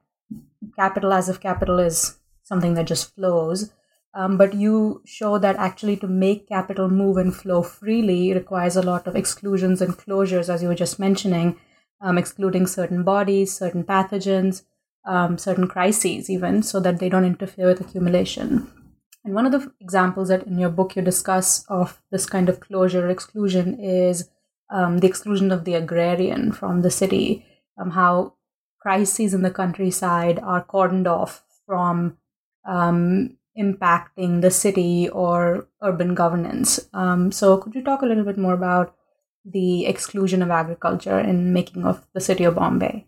capital 0.75 1.13
as 1.13 1.29
if 1.29 1.39
capital 1.39 1.79
is 1.79 2.17
something 2.43 2.73
that 2.75 2.87
just 2.87 3.15
flows. 3.15 3.71
Um, 4.15 4.37
but 4.37 4.53
you 4.53 5.01
show 5.05 5.39
that 5.39 5.55
actually 5.55 5.97
to 5.97 6.07
make 6.07 6.47
capital 6.47 6.89
move 6.89 7.17
and 7.17 7.35
flow 7.35 7.63
freely 7.63 8.31
requires 8.33 8.75
a 8.75 8.83
lot 8.83 9.07
of 9.07 9.15
exclusions 9.15 9.81
and 9.81 9.97
closures, 9.97 10.49
as 10.49 10.61
you 10.61 10.67
were 10.67 10.75
just 10.75 10.99
mentioning, 10.99 11.57
um, 11.99 12.17
excluding 12.17 12.67
certain 12.67 13.03
bodies, 13.03 13.57
certain 13.57 13.83
pathogens, 13.83 14.63
um, 15.05 15.37
certain 15.37 15.67
crises, 15.67 16.29
even 16.29 16.61
so 16.61 16.79
that 16.79 16.99
they 16.99 17.09
don't 17.09 17.25
interfere 17.25 17.67
with 17.67 17.81
accumulation. 17.81 18.71
And 19.25 19.33
one 19.33 19.45
of 19.45 19.51
the 19.51 19.71
examples 19.79 20.27
that 20.27 20.45
in 20.45 20.59
your 20.59 20.69
book 20.69 20.95
you 20.95 21.01
discuss 21.01 21.65
of 21.69 22.01
this 22.11 22.25
kind 22.25 22.49
of 22.49 22.59
closure 22.59 23.09
exclusion 23.09 23.79
is 23.79 24.29
um, 24.69 24.99
the 24.99 25.07
exclusion 25.07 25.51
of 25.51 25.65
the 25.65 25.75
agrarian 25.75 26.51
from 26.51 26.81
the 26.81 26.91
city, 26.91 27.45
um, 27.77 27.91
how 27.91 28.33
crises 28.79 29.33
in 29.33 29.41
the 29.41 29.51
countryside 29.51 30.39
are 30.39 30.63
cordoned 30.63 31.07
off 31.07 31.43
from 31.65 32.17
um, 32.65 33.37
impacting 33.57 34.41
the 34.41 34.51
city 34.51 35.09
or 35.09 35.67
urban 35.81 36.15
governance. 36.15 36.79
Um, 36.93 37.31
so, 37.31 37.57
could 37.57 37.75
you 37.75 37.83
talk 37.83 38.01
a 38.01 38.05
little 38.05 38.23
bit 38.23 38.37
more 38.37 38.53
about 38.53 38.95
the 39.45 39.85
exclusion 39.85 40.41
of 40.41 40.49
agriculture 40.49 41.19
in 41.19 41.53
making 41.53 41.85
of 41.85 42.05
the 42.13 42.21
city 42.21 42.43
of 42.43 42.55
Bombay? 42.55 43.05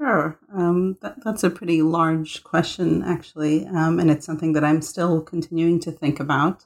Sure. 0.00 0.38
Um, 0.52 0.96
that, 1.02 1.22
that's 1.24 1.44
a 1.44 1.50
pretty 1.50 1.82
large 1.82 2.42
question, 2.42 3.02
actually, 3.02 3.66
um, 3.66 4.00
and 4.00 4.10
it's 4.10 4.26
something 4.26 4.52
that 4.54 4.64
I'm 4.64 4.82
still 4.82 5.20
continuing 5.20 5.78
to 5.80 5.92
think 5.92 6.18
about. 6.18 6.64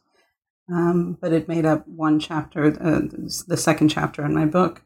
Um, 0.71 1.17
but 1.21 1.33
it 1.33 1.49
made 1.49 1.65
up 1.65 1.87
one 1.89 2.21
chapter, 2.21 2.67
uh, 2.81 3.01
the 3.47 3.57
second 3.57 3.89
chapter 3.89 4.25
in 4.25 4.35
my 4.35 4.45
book. 4.45 4.83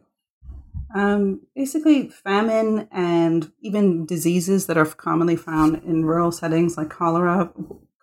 Um, 0.95 1.41
basically, 1.55 2.09
famine 2.09 2.89
and 2.91 3.51
even 3.61 4.05
diseases 4.05 4.67
that 4.67 4.77
are 4.77 4.85
commonly 4.85 5.37
found 5.37 5.83
in 5.85 6.05
rural 6.05 6.33
settings 6.33 6.77
like 6.77 6.91
cholera 6.91 7.53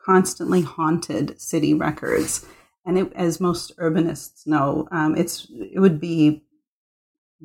constantly 0.04 0.62
haunted 0.62 1.40
city 1.40 1.74
records. 1.74 2.46
And 2.86 2.98
it, 2.98 3.14
as 3.14 3.40
most 3.40 3.78
urbanists 3.78 4.48
know, 4.48 4.88
um, 4.92 5.16
it's 5.16 5.48
it 5.52 5.80
would 5.80 6.00
be 6.00 6.44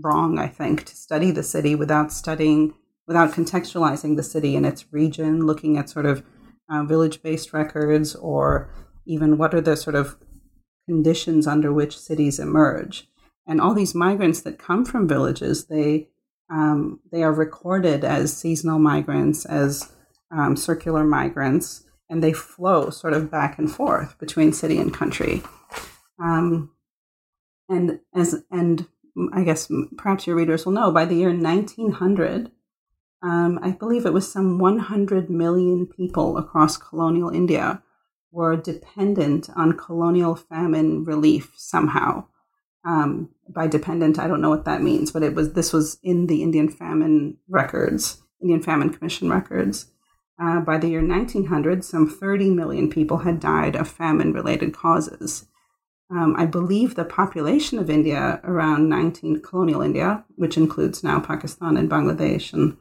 wrong, 0.01 0.39
I 0.39 0.49
think, 0.49 0.85
to 0.85 0.97
study 0.97 1.31
the 1.31 1.43
city 1.43 1.75
without 1.75 2.13
studying 2.13 2.75
without 3.07 3.33
contextualizing 3.33 4.17
the 4.17 4.23
city 4.23 4.57
and 4.57 4.65
its 4.65 4.91
region, 4.93 5.47
looking 5.47 5.77
at 5.77 5.91
sort 5.91 6.07
of 6.07 6.23
uh, 6.71 6.83
village 6.85 7.23
based 7.23 7.53
records 7.53 8.15
or 8.15 8.71
even 9.07 9.37
what 9.37 9.53
are 9.53 9.61
the 9.61 9.77
sort 9.77 9.95
of 9.95 10.17
conditions 10.87 11.47
under 11.47 11.73
which 11.73 11.99
cities 11.99 12.39
emerge. 12.39 13.09
And 13.47 13.61
all 13.61 13.75
these 13.75 13.95
migrants 13.95 14.41
that 14.43 14.59
come 14.59 14.85
from 14.85 15.09
villages, 15.09 15.67
they 15.67 16.09
um, 16.51 17.01
they 17.11 17.23
are 17.23 17.33
recorded 17.33 18.05
as 18.05 18.37
seasonal 18.37 18.79
migrants, 18.79 19.45
as 19.47 19.93
um, 20.31 20.57
circular 20.57 21.05
migrants, 21.05 21.85
and 22.09 22.23
they 22.23 22.33
flow 22.33 22.91
sort 22.91 23.15
of 23.15 23.31
back 23.31 23.59
and 23.59 23.71
forth 23.71 24.19
between 24.19 24.53
city 24.53 24.79
and 24.79 24.93
country. 24.93 25.43
Um, 26.23 26.71
and 27.69 28.01
as 28.15 28.45
and 28.51 28.87
I 29.33 29.45
guess 29.45 29.71
perhaps 29.97 30.27
your 30.27 30.37
readers 30.37 30.65
will 30.65 30.73
know, 30.73 30.91
by 30.91 31.05
the 31.05 31.15
year 31.15 31.31
1900, 31.31 32.51
um, 33.23 33.59
I 33.63 33.71
believe 33.71 34.05
it 34.05 34.13
was 34.13 34.31
some 34.31 34.59
100 34.59 35.31
million 35.31 35.87
people 35.87 36.37
across 36.37 36.77
colonial 36.77 37.31
India 37.31 37.83
were 38.31 38.57
dependent 38.57 39.49
on 39.55 39.79
colonial 39.79 40.35
famine 40.35 41.05
relief 41.05 41.53
somehow. 41.57 42.27
Um, 42.85 43.31
by 43.49 43.67
dependent, 43.67 44.19
I 44.19 44.29
don't 44.29 44.41
know 44.41 44.51
what 44.51 44.67
that 44.67 44.83
means, 44.83 45.11
but 45.11 45.23
it 45.23 45.35
was 45.35 45.53
this 45.53 45.73
was 45.73 45.99
in 46.03 46.27
the 46.27 46.43
Indian 46.43 46.69
famine 46.69 47.39
records, 47.49 48.23
Indian 48.43 48.63
Famine 48.63 48.91
Commission 48.91 49.31
records. 49.31 49.87
Uh, 50.41 50.61
by 50.61 50.79
the 50.79 50.89
year 50.89 51.07
1900, 51.07 51.85
some 51.85 52.09
30 52.09 52.51
million 52.51 52.91
people 52.91 53.19
had 53.19 53.39
died 53.39 53.77
of 53.77 53.89
famine-related 53.89 54.75
causes. 54.75 55.47
Um, 56.11 56.35
I 56.37 56.45
believe 56.45 56.95
the 56.95 57.05
population 57.05 57.79
of 57.79 57.89
India 57.89 58.41
around 58.43 58.89
19 58.89 59.43
colonial 59.43 59.81
India, 59.81 60.25
which 60.35 60.57
includes 60.57 61.05
now 61.05 61.21
Pakistan 61.21 61.77
and 61.77 61.89
Bangladesh 61.89 62.53
and 62.53 62.77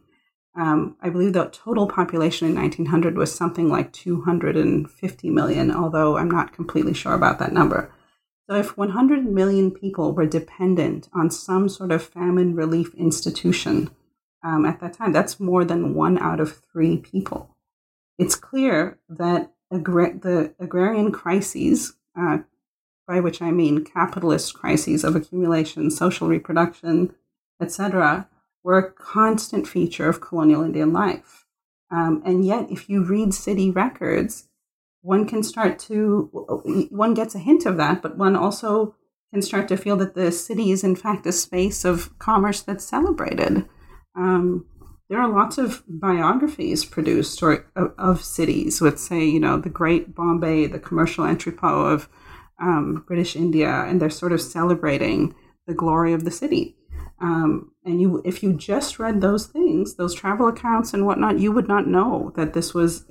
um, 0.55 0.97
I 1.01 1.09
believe 1.09 1.33
the 1.33 1.45
total 1.45 1.87
population 1.87 2.47
in 2.47 2.55
1900 2.55 3.17
was 3.17 3.33
something 3.33 3.69
like 3.69 3.91
250 3.91 5.29
million, 5.31 5.71
although 5.71 6.17
I'm 6.17 6.29
not 6.29 6.53
completely 6.53 6.93
sure 6.93 7.13
about 7.13 7.39
that 7.39 7.53
number. 7.53 7.91
So, 8.49 8.55
if 8.55 8.77
100 8.77 9.25
million 9.25 9.71
people 9.71 10.11
were 10.11 10.25
dependent 10.25 11.07
on 11.13 11.29
some 11.31 11.69
sort 11.69 11.91
of 11.91 12.03
famine 12.03 12.55
relief 12.55 12.93
institution 12.95 13.89
um, 14.43 14.65
at 14.65 14.81
that 14.81 14.93
time, 14.93 15.13
that's 15.13 15.39
more 15.39 15.63
than 15.63 15.93
one 15.93 16.17
out 16.17 16.41
of 16.41 16.57
three 16.71 16.97
people. 16.97 17.55
It's 18.17 18.35
clear 18.35 18.99
that 19.07 19.53
agra- 19.71 20.17
the 20.17 20.53
agrarian 20.59 21.11
crises, 21.11 21.93
uh, 22.19 22.39
by 23.07 23.21
which 23.21 23.41
I 23.41 23.51
mean 23.51 23.85
capitalist 23.85 24.53
crises 24.53 25.03
of 25.03 25.15
accumulation, 25.15 25.89
social 25.89 26.27
reproduction, 26.27 27.15
etc., 27.61 28.27
were 28.63 28.77
a 28.77 28.91
constant 28.91 29.67
feature 29.67 30.09
of 30.09 30.21
colonial 30.21 30.63
Indian 30.63 30.91
life. 30.91 31.45
Um, 31.91 32.21
and 32.25 32.45
yet, 32.45 32.71
if 32.71 32.89
you 32.89 33.03
read 33.03 33.33
city 33.33 33.69
records, 33.69 34.47
one 35.03 35.27
can 35.27 35.43
start 35.43 35.77
to, 35.79 36.29
one 36.89 37.13
gets 37.13 37.35
a 37.35 37.39
hint 37.39 37.65
of 37.65 37.75
that, 37.77 38.01
but 38.01 38.17
one 38.17 38.37
also 38.37 38.95
can 39.33 39.41
start 39.41 39.67
to 39.67 39.75
feel 39.75 39.97
that 39.97 40.15
the 40.15 40.31
city 40.31 40.71
is, 40.71 40.83
in 40.83 40.95
fact, 40.95 41.25
a 41.25 41.31
space 41.33 41.83
of 41.83 42.17
commerce 42.19 42.61
that's 42.61 42.85
celebrated. 42.85 43.65
Um, 44.15 44.65
there 45.09 45.19
are 45.19 45.29
lots 45.29 45.57
of 45.57 45.83
biographies 45.87 46.85
produced 46.85 47.43
or 47.43 47.65
of, 47.75 47.93
of 47.97 48.23
cities 48.23 48.79
with, 48.79 48.97
say, 48.97 49.25
you 49.25 49.41
know, 49.41 49.57
the 49.57 49.69
great 49.69 50.15
Bombay, 50.15 50.67
the 50.67 50.79
commercial 50.79 51.25
entrepot 51.25 51.91
of 51.93 52.09
um, 52.61 53.03
British 53.05 53.35
India, 53.35 53.69
and 53.69 54.01
they're 54.01 54.09
sort 54.09 54.31
of 54.31 54.39
celebrating 54.39 55.35
the 55.67 55.73
glory 55.73 56.13
of 56.13 56.23
the 56.23 56.31
city. 56.31 56.77
Um, 57.19 57.71
and 57.83 57.99
you, 57.99 58.21
if 58.23 58.41
you 58.41 58.53
just 58.53 58.99
read 58.99 59.19
those 59.19 59.47
things, 59.47 59.95
those 59.95 60.15
travel 60.15 60.47
accounts 60.47 60.93
and 60.93 61.05
whatnot, 61.05 61.39
you 61.39 61.51
would 61.51 61.67
not 61.67 61.87
know 61.87 62.31
that 62.37 62.53
this 62.53 62.73
was 62.73 63.05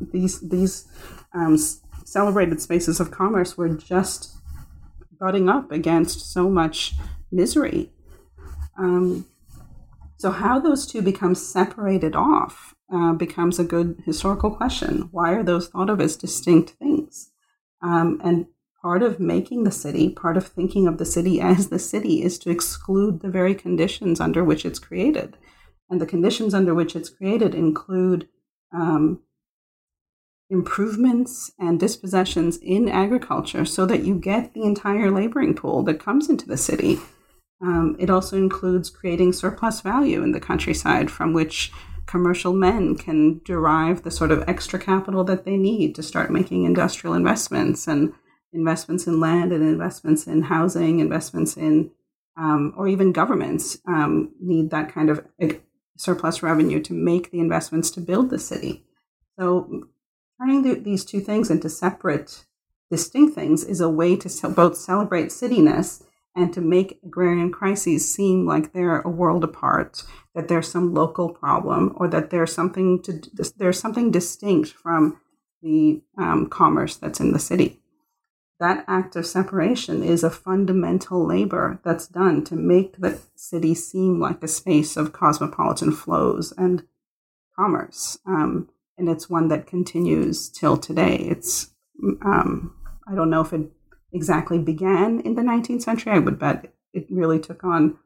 these 0.00 0.40
these 0.40 0.86
um, 1.34 1.58
celebrated 2.04 2.60
spaces 2.60 3.00
of 3.00 3.10
commerce 3.10 3.56
were 3.56 3.68
just 3.68 4.36
butting 5.18 5.48
up 5.48 5.70
against 5.70 6.32
so 6.32 6.48
much 6.48 6.94
misery. 7.30 7.90
Um, 8.78 9.26
so, 10.16 10.30
how 10.30 10.58
those 10.58 10.86
two 10.86 11.02
become 11.02 11.34
separated 11.34 12.16
off 12.16 12.74
uh, 12.92 13.12
becomes 13.12 13.58
a 13.58 13.64
good 13.64 14.02
historical 14.04 14.50
question. 14.50 15.08
Why 15.12 15.32
are 15.32 15.42
those 15.42 15.68
thought 15.68 15.90
of 15.90 16.00
as 16.00 16.16
distinct 16.16 16.70
things? 16.70 17.30
Um, 17.82 18.20
and 18.24 18.46
part 18.82 19.02
of 19.02 19.20
making 19.20 19.64
the 19.64 19.70
city, 19.70 20.10
part 20.10 20.36
of 20.36 20.46
thinking 20.46 20.88
of 20.88 20.98
the 20.98 21.04
city 21.04 21.40
as 21.42 21.68
the 21.68 21.78
city, 21.78 22.22
is 22.22 22.38
to 22.40 22.50
exclude 22.50 23.20
the 23.20 23.30
very 23.30 23.54
conditions 23.54 24.20
under 24.20 24.42
which 24.42 24.64
it's 24.64 24.78
created. 24.78 25.36
And 25.90 26.00
the 26.00 26.06
conditions 26.06 26.54
under 26.54 26.74
which 26.74 26.94
it's 26.96 27.08
created 27.08 27.54
include 27.54 28.28
um, 28.72 29.20
improvements 30.50 31.50
and 31.58 31.78
dispossessions 31.78 32.56
in 32.58 32.88
agriculture 32.88 33.64
so 33.64 33.84
that 33.86 34.04
you 34.04 34.14
get 34.14 34.54
the 34.54 34.62
entire 34.62 35.10
laboring 35.10 35.54
pool 35.54 35.82
that 35.82 36.00
comes 36.00 36.28
into 36.30 36.46
the 36.46 36.56
city. 36.56 36.98
Um, 37.60 37.96
it 37.98 38.08
also 38.08 38.36
includes 38.36 38.88
creating 38.88 39.32
surplus 39.32 39.80
value 39.80 40.22
in 40.22 40.32
the 40.32 40.40
countryside 40.40 41.10
from 41.10 41.32
which 41.32 41.72
commercial 42.06 42.54
men 42.54 42.96
can 42.96 43.40
derive 43.44 44.02
the 44.02 44.10
sort 44.10 44.30
of 44.30 44.48
extra 44.48 44.78
capital 44.78 45.24
that 45.24 45.44
they 45.44 45.56
need 45.56 45.94
to 45.94 46.02
start 46.02 46.30
making 46.30 46.64
industrial 46.64 47.14
investments 47.14 47.86
and 47.86 48.14
investments 48.52 49.06
in 49.06 49.20
land 49.20 49.52
and 49.52 49.62
investments 49.62 50.26
in 50.26 50.42
housing, 50.42 51.00
investments 51.00 51.56
in, 51.56 51.90
um, 52.38 52.72
or 52.76 52.88
even 52.88 53.12
governments 53.12 53.78
um, 53.86 54.32
need 54.40 54.70
that 54.70 54.92
kind 54.92 55.10
of 55.10 55.24
surplus 55.98 56.42
revenue 56.42 56.80
to 56.80 56.94
make 56.94 57.30
the 57.30 57.40
investments 57.40 57.90
to 57.90 58.00
build 58.00 58.30
the 58.30 58.38
city. 58.38 58.84
So 59.38 59.88
turning 60.38 60.62
the, 60.62 60.74
these 60.74 61.04
two 61.04 61.20
things 61.20 61.50
into 61.50 61.68
separate, 61.68 62.44
distinct 62.90 63.34
things 63.34 63.64
is 63.64 63.80
a 63.80 63.88
way 63.88 64.16
to 64.16 64.48
both 64.48 64.76
celebrate 64.76 65.28
cityness 65.28 66.02
and 66.34 66.52
to 66.54 66.60
make 66.60 67.00
agrarian 67.04 67.50
crises 67.50 68.12
seem 68.12 68.46
like 68.46 68.72
they're 68.72 69.00
a 69.00 69.08
world 69.08 69.42
apart, 69.42 70.04
that 70.34 70.46
there's 70.48 70.70
some 70.70 70.94
local 70.94 71.30
problem, 71.30 71.92
or 71.96 72.06
that 72.08 72.30
there's 72.30 72.52
something 72.52 73.02
to 73.02 73.20
there's 73.56 73.80
something 73.80 74.10
distinct 74.10 74.70
from 74.70 75.20
the 75.62 76.00
um, 76.16 76.46
commerce 76.48 76.94
that's 76.94 77.18
in 77.18 77.32
the 77.32 77.40
city. 77.40 77.80
That 78.60 78.84
act 78.88 79.16
of 79.16 79.26
separation 79.26 80.02
is 80.02 80.22
a 80.22 80.30
fundamental 80.30 81.26
labor 81.26 81.80
that's 81.84 82.08
done 82.08 82.44
to 82.44 82.56
make 82.56 82.96
the 82.98 83.20
city 83.34 83.74
seem 83.74 84.20
like 84.20 84.42
a 84.42 84.48
space 84.48 84.96
of 84.96 85.12
cosmopolitan 85.12 85.92
flows 85.92 86.52
and 86.56 86.84
commerce. 87.56 88.18
Um, 88.26 88.68
and 88.98 89.08
it's 89.08 89.30
one 89.30 89.48
that 89.48 89.66
continues 89.66 90.48
till 90.48 90.76
today. 90.76 91.16
It's 91.16 91.70
um, 92.22 92.74
I 93.10 93.14
don't 93.14 93.30
know 93.30 93.40
if 93.40 93.52
it 93.52 93.70
exactly 94.12 94.58
began 94.58 95.20
in 95.20 95.34
the 95.34 95.42
19th 95.42 95.82
century. 95.82 96.12
I 96.12 96.18
would 96.18 96.38
bet 96.38 96.72
it 96.92 97.06
really 97.10 97.38
took 97.38 97.64
on 97.64 97.98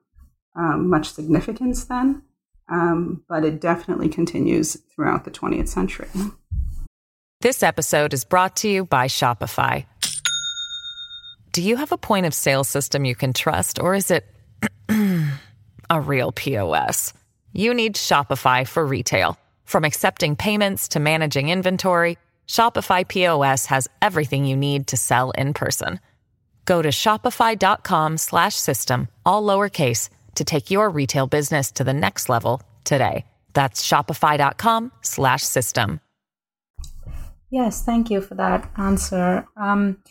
um, 0.57 0.91
much 0.91 1.13
significance 1.13 1.85
then, 1.85 2.23
um, 2.69 3.25
but 3.29 3.45
it 3.45 3.61
definitely 3.61 4.09
continues 4.09 4.77
throughout 4.95 5.25
the 5.25 5.31
20th 5.31 5.69
century. 5.69 6.09
This 7.41 7.63
episode 7.63 8.13
is 8.13 8.25
brought 8.25 8.57
to 8.57 8.69
you 8.69 8.85
by 8.85 9.09
Shopify. 9.09 9.87
Do 11.53 11.63
you 11.63 11.77
have 11.77 11.93
a 11.93 11.99
point 11.99 12.27
of 12.27 12.35
sale 12.35 12.65
system 12.65 13.05
you 13.05 13.15
can 13.15 13.33
trust, 13.33 13.79
or 13.79 13.95
is 13.95 14.11
it 14.11 14.25
a 15.91 16.01
real 16.01 16.33
POS? 16.33 17.13
You 17.53 17.75
need 17.75 17.97
Shopify 17.97 18.67
for 18.67 18.87
retail. 18.87 19.37
From 19.73 19.85
accepting 19.85 20.37
payments 20.37 20.87
to 20.89 21.01
managing 21.01 21.49
inventory, 21.49 22.19
Shopify 22.47 23.09
POS 23.09 23.65
has 23.73 23.89
everything 24.03 24.45
you 24.45 24.55
need 24.55 24.87
to 24.89 24.99
sell 24.99 25.31
in 25.31 25.55
person. 25.55 25.99
Go 26.67 26.83
to 26.83 26.91
shopify.com/system 26.91 29.09
all 29.25 29.43
lowercase 29.43 30.11
to 30.35 30.45
take 30.45 30.71
your 30.71 30.91
retail 30.91 31.27
business 31.27 31.73
to 31.73 31.85
the 31.85 31.95
next 31.95 32.29
level 32.29 32.61
today. 32.85 33.25
That's 33.55 33.83
shopify.com/system. 33.83 36.01
Yes, 37.49 37.83
thank 37.83 38.11
you 38.11 38.21
for 38.21 38.35
that 38.35 38.71
answer. 38.77 39.49
Um, 39.57 40.03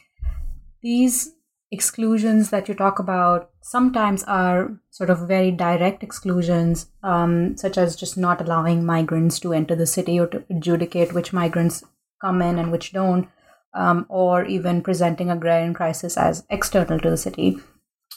these 0.82 1.36
exclusions 1.70 2.50
that 2.50 2.68
you 2.68 2.74
talk 2.74 2.98
about 2.98 3.51
sometimes 3.62 4.24
are 4.24 4.72
sort 4.90 5.10
of 5.10 5.28
very 5.28 5.52
direct 5.52 6.04
exclusions, 6.04 6.88
um, 7.04 7.56
such 7.58 7.78
as 7.78 7.96
just 7.96 8.18
not 8.18 8.42
allowing 8.42 8.86
migrants 8.86 9.40
to 9.40 9.54
enter 9.54 9.76
the 9.76 9.86
city 9.86 10.20
or 10.20 10.28
to 10.28 10.44
adjudicate 10.50 11.14
which 11.14 11.34
migrants 11.34 11.84
come 12.20 12.42
in 12.42 12.60
and 12.60 12.72
which 12.72 12.92
don't, 12.92 13.28
um, 13.74 14.06
or 14.10 14.46
even 14.46 14.82
presenting 14.82 15.30
agrarian 15.30 15.74
crisis 15.74 16.18
as 16.18 16.44
external 16.50 17.00
to 17.00 17.10
the 17.10 17.18
city. 17.18 17.58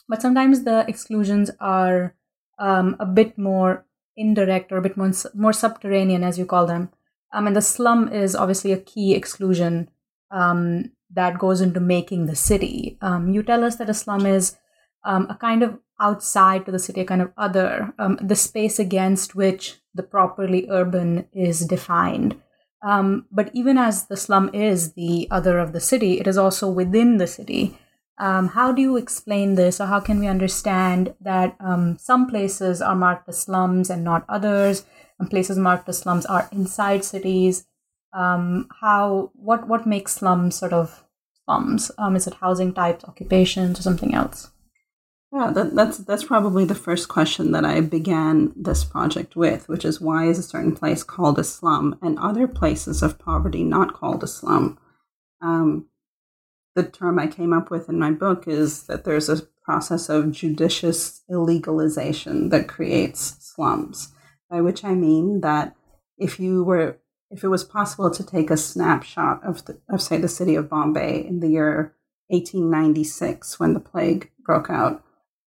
But 0.09 0.23
sometimes 0.23 0.65
the 0.65 0.85
exclusions 0.89 1.51
are 1.61 2.15
um, 2.59 2.97
a 2.99 3.07
bit 3.07 3.39
more 3.39 3.87
indirect 4.17 4.73
or 4.73 4.79
a 4.79 4.83
bit 4.83 4.97
more, 4.97 5.13
more 5.35 5.53
subterranean, 5.53 6.25
as 6.25 6.39
you 6.39 6.47
call 6.47 6.67
them. 6.67 6.91
I 7.33 7.41
mean, 7.41 7.55
the 7.55 7.63
slum 7.63 8.13
is 8.13 8.37
obviously 8.37 8.73
a 8.73 8.81
key 8.81 9.15
exclusion 9.15 9.91
um, 10.31 10.93
that 11.11 11.39
goes 11.39 11.61
into 11.61 11.81
making 11.81 12.27
the 12.27 12.37
city. 12.37 12.99
Um, 13.01 13.31
you 13.31 13.43
tell 13.43 13.65
us 13.65 13.77
that 13.77 13.91
a 13.91 13.95
slum 13.95 14.27
is 14.27 14.57
um, 15.05 15.27
a 15.31 15.35
kind 15.35 15.63
of 15.63 15.79
outside 16.01 16.67
to 16.67 16.73
the 16.73 16.79
city, 16.79 17.01
a 17.01 17.05
kind 17.05 17.23
of 17.23 17.33
other, 17.37 17.93
um, 17.99 18.19
the 18.21 18.37
space 18.37 18.79
against 18.79 19.35
which 19.35 19.77
the 19.95 20.03
properly 20.03 20.67
urban 20.71 21.27
is 21.33 21.67
defined. 21.67 22.41
Um, 22.83 23.27
but 23.31 23.51
even 23.55 23.79
as 23.79 24.07
the 24.07 24.17
slum 24.17 24.51
is 24.53 24.93
the 24.93 25.27
other 25.31 25.59
of 25.59 25.73
the 25.73 25.81
city, 25.81 26.21
it 26.21 26.27
is 26.27 26.37
also 26.37 26.69
within 26.69 27.17
the 27.17 27.27
city. 27.27 27.79
Um, 28.19 28.49
how 28.49 28.73
do 28.73 28.83
you 28.83 28.97
explain 28.97 29.55
this, 29.55 29.81
or 29.81 29.87
how 29.87 30.01
can 30.01 30.21
we 30.21 30.27
understand 30.27 31.15
that 31.21 31.57
um, 31.59 31.97
some 31.99 32.29
places 32.29 32.83
are 32.83 32.95
marked 32.95 33.29
as 33.29 33.41
slums 33.41 33.91
and 33.91 34.05
not 34.05 34.25
others, 34.29 34.85
and 35.19 35.31
places 35.31 35.57
marked 35.57 35.89
as 35.89 35.99
slums 35.99 36.27
are 36.27 36.49
inside 36.53 37.05
cities? 37.05 37.67
Um, 38.13 38.69
how 38.81 39.33
what 39.35 39.67
what 39.67 39.87
makes 39.87 40.13
slums 40.13 40.55
sort 40.55 40.73
of 40.73 41.05
slums? 41.45 41.91
Um, 41.99 42.15
is 42.15 42.29
it 42.29 42.35
housing 42.35 42.73
types, 42.73 43.05
occupations, 43.05 43.81
or 43.81 43.83
something 43.83 44.15
else? 44.15 44.51
Yeah, 45.35 45.51
that, 45.51 45.75
that's 45.75 45.99
that's 45.99 46.23
probably 46.23 46.65
the 46.65 46.77
first 46.77 47.09
question 47.09 47.51
that 47.53 47.65
I 47.65 47.81
began 47.81 48.53
this 48.55 48.85
project 48.85 49.35
with, 49.35 49.69
which 49.69 49.85
is 49.85 50.01
why 50.01 50.27
is 50.27 50.39
a 50.39 50.45
certain 50.45 50.77
place 50.77 51.03
called 51.03 51.41
a 51.41 51.45
slum 51.45 51.99
and 52.01 52.17
other 52.21 52.47
places 52.47 53.03
of 53.03 53.19
poverty 53.19 53.65
not 53.65 53.95
called 53.95 54.23
a 54.23 54.29
slum? 54.29 54.79
Um, 55.43 55.87
the 56.77 56.85
term 56.85 57.19
I 57.19 57.27
came 57.27 57.53
up 57.53 57.69
with 57.69 57.89
in 57.89 57.99
my 57.99 58.13
book 58.13 58.47
is 58.47 58.85
that 58.85 59.03
there's 59.03 59.29
a 59.29 59.43
process 59.65 60.09
of 60.09 60.31
judicious 60.31 61.23
illegalization 61.29 62.51
that 62.51 62.69
creates 62.69 63.37
slums, 63.41 64.13
by 64.49 64.61
which 64.61 64.85
I 64.85 64.95
mean 64.95 65.41
that 65.41 65.75
if 66.17 66.39
you 66.39 66.63
were 66.63 66.99
if 67.33 67.43
it 67.43 67.49
was 67.49 67.65
possible 67.65 68.09
to 68.13 68.25
take 68.25 68.53
a 68.53 68.57
snapshot 68.57 69.45
of 69.45 69.65
the, 69.65 69.81
of 69.91 70.01
say 70.01 70.17
the 70.17 70.29
city 70.29 70.55
of 70.55 70.71
Bombay 70.71 71.27
in 71.27 71.41
the 71.41 71.49
year 71.49 71.97
1896 72.29 73.59
when 73.59 73.75
the 73.75 73.81
plague 73.81 74.31
broke 74.47 74.71
out 74.71 75.04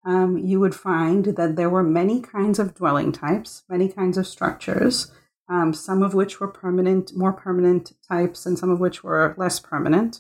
um, 0.06 0.38
you 0.38 0.60
would 0.60 0.76
find 0.76 1.26
that 1.26 1.56
there 1.56 1.70
were 1.70 1.84
many 1.84 2.22
kinds 2.22 2.60
of 2.60 2.76
dwelling 2.76 3.12
types, 3.12 3.64
many 3.70 3.88
kinds 3.88 4.18
of 4.18 4.28
structures, 4.28 5.12
um, 5.50 5.74
some 5.74 6.02
of 6.04 6.14
which 6.14 6.40
were 6.40 6.48
permanent, 6.48 7.16
more 7.16 7.34
permanent 7.34 7.94
types, 8.08 8.46
and 8.46 8.58
some 8.58 8.70
of 8.70 8.80
which 8.80 9.04
were 9.04 9.36
less 9.38 9.60
permanent. 9.60 10.20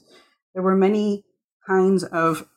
There 0.53 0.63
were 0.63 0.75
many 0.75 1.25
kinds 1.67 2.03
of 2.03 2.47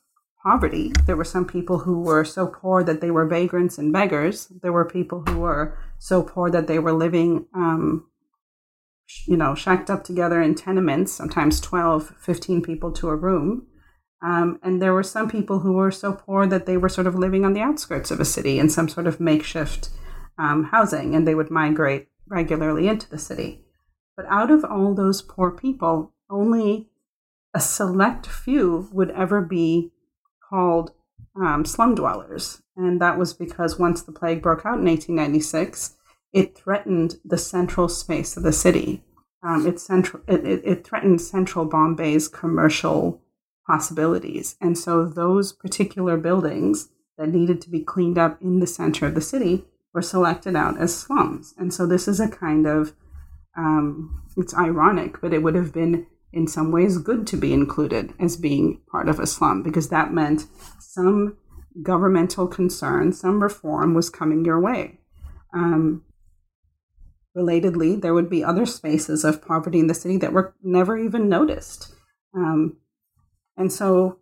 poverty. 0.42 0.92
There 1.06 1.16
were 1.16 1.24
some 1.24 1.46
people 1.46 1.78
who 1.78 2.00
were 2.00 2.24
so 2.24 2.46
poor 2.46 2.84
that 2.84 3.00
they 3.00 3.10
were 3.10 3.26
vagrants 3.26 3.78
and 3.78 3.92
beggars. 3.92 4.46
There 4.62 4.72
were 4.72 4.84
people 4.84 5.24
who 5.26 5.40
were 5.40 5.76
so 5.98 6.22
poor 6.22 6.50
that 6.50 6.68
they 6.68 6.78
were 6.78 6.92
living, 6.92 7.46
um, 7.54 8.06
you 9.26 9.36
know, 9.36 9.56
shacked 9.56 9.90
up 9.90 10.04
together 10.04 10.40
in 10.40 10.54
tenements, 10.54 11.12
sometimes 11.12 11.60
12, 11.60 12.14
15 12.20 12.62
people 12.62 12.92
to 12.92 13.08
a 13.08 13.16
room. 13.16 13.66
Um, 14.22 14.59
and 14.62 14.81
there 14.81 14.94
were 14.94 15.02
some 15.02 15.29
people 15.29 15.61
who 15.61 15.74
were 15.74 15.90
so 15.90 16.12
poor 16.12 16.46
that 16.46 16.66
they 16.66 16.76
were 16.76 16.88
sort 16.88 17.07
of 17.07 17.14
living 17.14 17.44
on 17.44 17.52
the 17.52 17.61
outskirts 17.61 18.11
of 18.11 18.20
a 18.20 18.24
city 18.24 18.59
in 18.59 18.68
some 18.68 18.88
sort 18.88 19.07
of 19.07 19.20
makeshift 19.20 19.90
um, 20.38 20.64
housing, 20.64 21.14
and 21.14 21.26
they 21.26 21.35
would 21.35 21.50
migrate 21.50 22.09
regularly 22.26 22.88
into 22.88 23.09
the 23.09 23.18
city. 23.18 23.64
But 24.16 24.26
out 24.26 24.50
of 24.50 24.64
all 24.64 24.94
those 24.94 25.22
poor 25.22 25.50
people, 25.50 26.12
only 26.31 26.88
a 27.55 27.61
select 27.61 28.26
few 28.26 28.88
would 28.92 29.11
ever 29.11 29.40
be 29.40 29.92
called 30.48 30.92
um, 31.35 31.64
slum 31.64 31.94
dwellers. 31.94 32.62
And 32.76 33.00
that 33.00 33.18
was 33.18 33.33
because 33.33 33.79
once 33.79 34.02
the 34.02 34.12
plague 34.12 34.42
broke 34.42 34.61
out 34.61 34.79
in 34.79 34.85
1896, 34.85 35.96
it 36.33 36.57
threatened 36.57 37.16
the 37.24 37.38
central 37.38 37.88
space 37.88 38.37
of 38.37 38.42
the 38.42 38.52
city. 38.52 39.02
Um, 39.42 39.66
it, 39.66 39.79
central, 39.81 40.22
it, 40.26 40.44
it, 40.44 40.62
it 40.64 40.87
threatened 40.87 41.20
central 41.20 41.66
Bombay's 41.66 42.29
commercial 42.29 43.22
possibilities. 43.66 44.57
And 44.61 44.79
so 44.79 45.05
those 45.05 45.52
particular 45.52 46.16
buildings 46.16 46.88
that 47.18 47.29
needed 47.29 47.61
to 47.62 47.70
be 47.70 47.81
cleaned 47.81 48.18
up 48.18 48.40
in 48.40 48.61
the 48.61 48.66
center 48.66 49.07
of 49.07 49.14
the 49.14 49.20
city 49.20 49.64
were 49.92 50.02
selected 50.02 50.55
out 50.55 50.79
as 50.79 50.96
slums. 50.96 51.55
And 51.57 51.72
so 51.72 51.87
this 51.87 52.07
is 52.07 52.20
a 52.20 52.29
kind 52.29 52.66
of, 52.66 52.92
um, 53.57 54.22
it's 54.37 54.55
ironic, 54.55 55.20
but 55.20 55.33
it 55.33 55.42
would 55.42 55.55
have 55.55 55.72
been 55.72 56.07
in 56.33 56.46
some 56.46 56.70
ways 56.70 56.98
good 56.98 57.26
to 57.29 57.37
be 57.37 57.52
included 57.52 58.12
as 58.20 58.37
being 58.37 58.81
part 58.90 59.09
of 59.09 59.18
a 59.18 59.26
slum 59.26 59.62
because 59.62 59.88
that 59.88 60.12
meant 60.12 60.44
some 60.79 61.37
governmental 61.83 62.46
concern, 62.46 63.12
some 63.12 63.42
reform 63.42 63.94
was 63.94 64.11
coming 64.11 64.44
your 64.44 64.61
way. 64.61 64.98
Um, 65.55 66.05
relatedly, 67.37 68.00
there 68.00 68.14
would 68.14 68.31
be 68.31 68.44
other 68.44 68.66
spaces 68.66 69.24
of 69.24 69.46
poverty 69.46 69.79
in 69.79 69.87
the 69.87 69.94
city 69.94 70.16
that 70.18 70.33
were 70.33 70.55
never 70.62 70.98
even 70.98 71.29
noticed. 71.29 71.94
Um, 72.35 72.76
and 73.56 73.72
so 73.72 74.18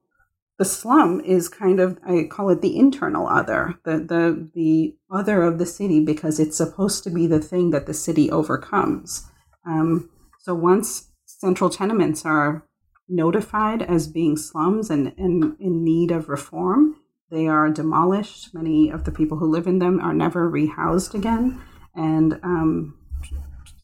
the 0.58 0.64
slum 0.64 1.20
is 1.20 1.48
kind 1.48 1.80
of 1.80 1.98
I 2.06 2.24
call 2.30 2.50
it 2.50 2.60
the 2.60 2.78
internal 2.78 3.26
other, 3.26 3.74
the 3.84 3.98
the 3.98 4.50
the 4.54 4.96
other 5.10 5.42
of 5.42 5.58
the 5.58 5.66
city 5.66 6.04
because 6.04 6.38
it's 6.38 6.56
supposed 6.56 7.02
to 7.04 7.10
be 7.10 7.26
the 7.26 7.40
thing 7.40 7.70
that 7.70 7.86
the 7.86 7.94
city 7.94 8.30
overcomes. 8.30 9.28
Um, 9.66 10.10
so 10.40 10.54
once 10.54 11.08
central 11.26 11.70
tenements 11.70 12.24
are 12.24 12.66
notified 13.08 13.82
as 13.82 14.06
being 14.06 14.36
slums 14.36 14.90
and, 14.90 15.12
and 15.18 15.56
in 15.58 15.84
need 15.84 16.10
of 16.10 16.28
reform, 16.28 16.96
they 17.30 17.46
are 17.46 17.70
demolished. 17.70 18.54
Many 18.54 18.90
of 18.90 19.04
the 19.04 19.12
people 19.12 19.38
who 19.38 19.50
live 19.50 19.66
in 19.66 19.78
them 19.78 20.00
are 20.00 20.14
never 20.14 20.50
rehoused 20.50 21.14
again, 21.14 21.60
and 21.94 22.38
um, 22.44 22.98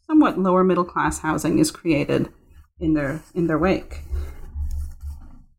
somewhat 0.07 0.39
lower 0.39 0.63
middle 0.63 0.85
class 0.85 1.19
housing 1.19 1.59
is 1.59 1.71
created 1.71 2.29
in 2.79 2.95
their 2.95 3.23
in 3.35 3.49
their 3.49 3.59
wake. 3.59 4.03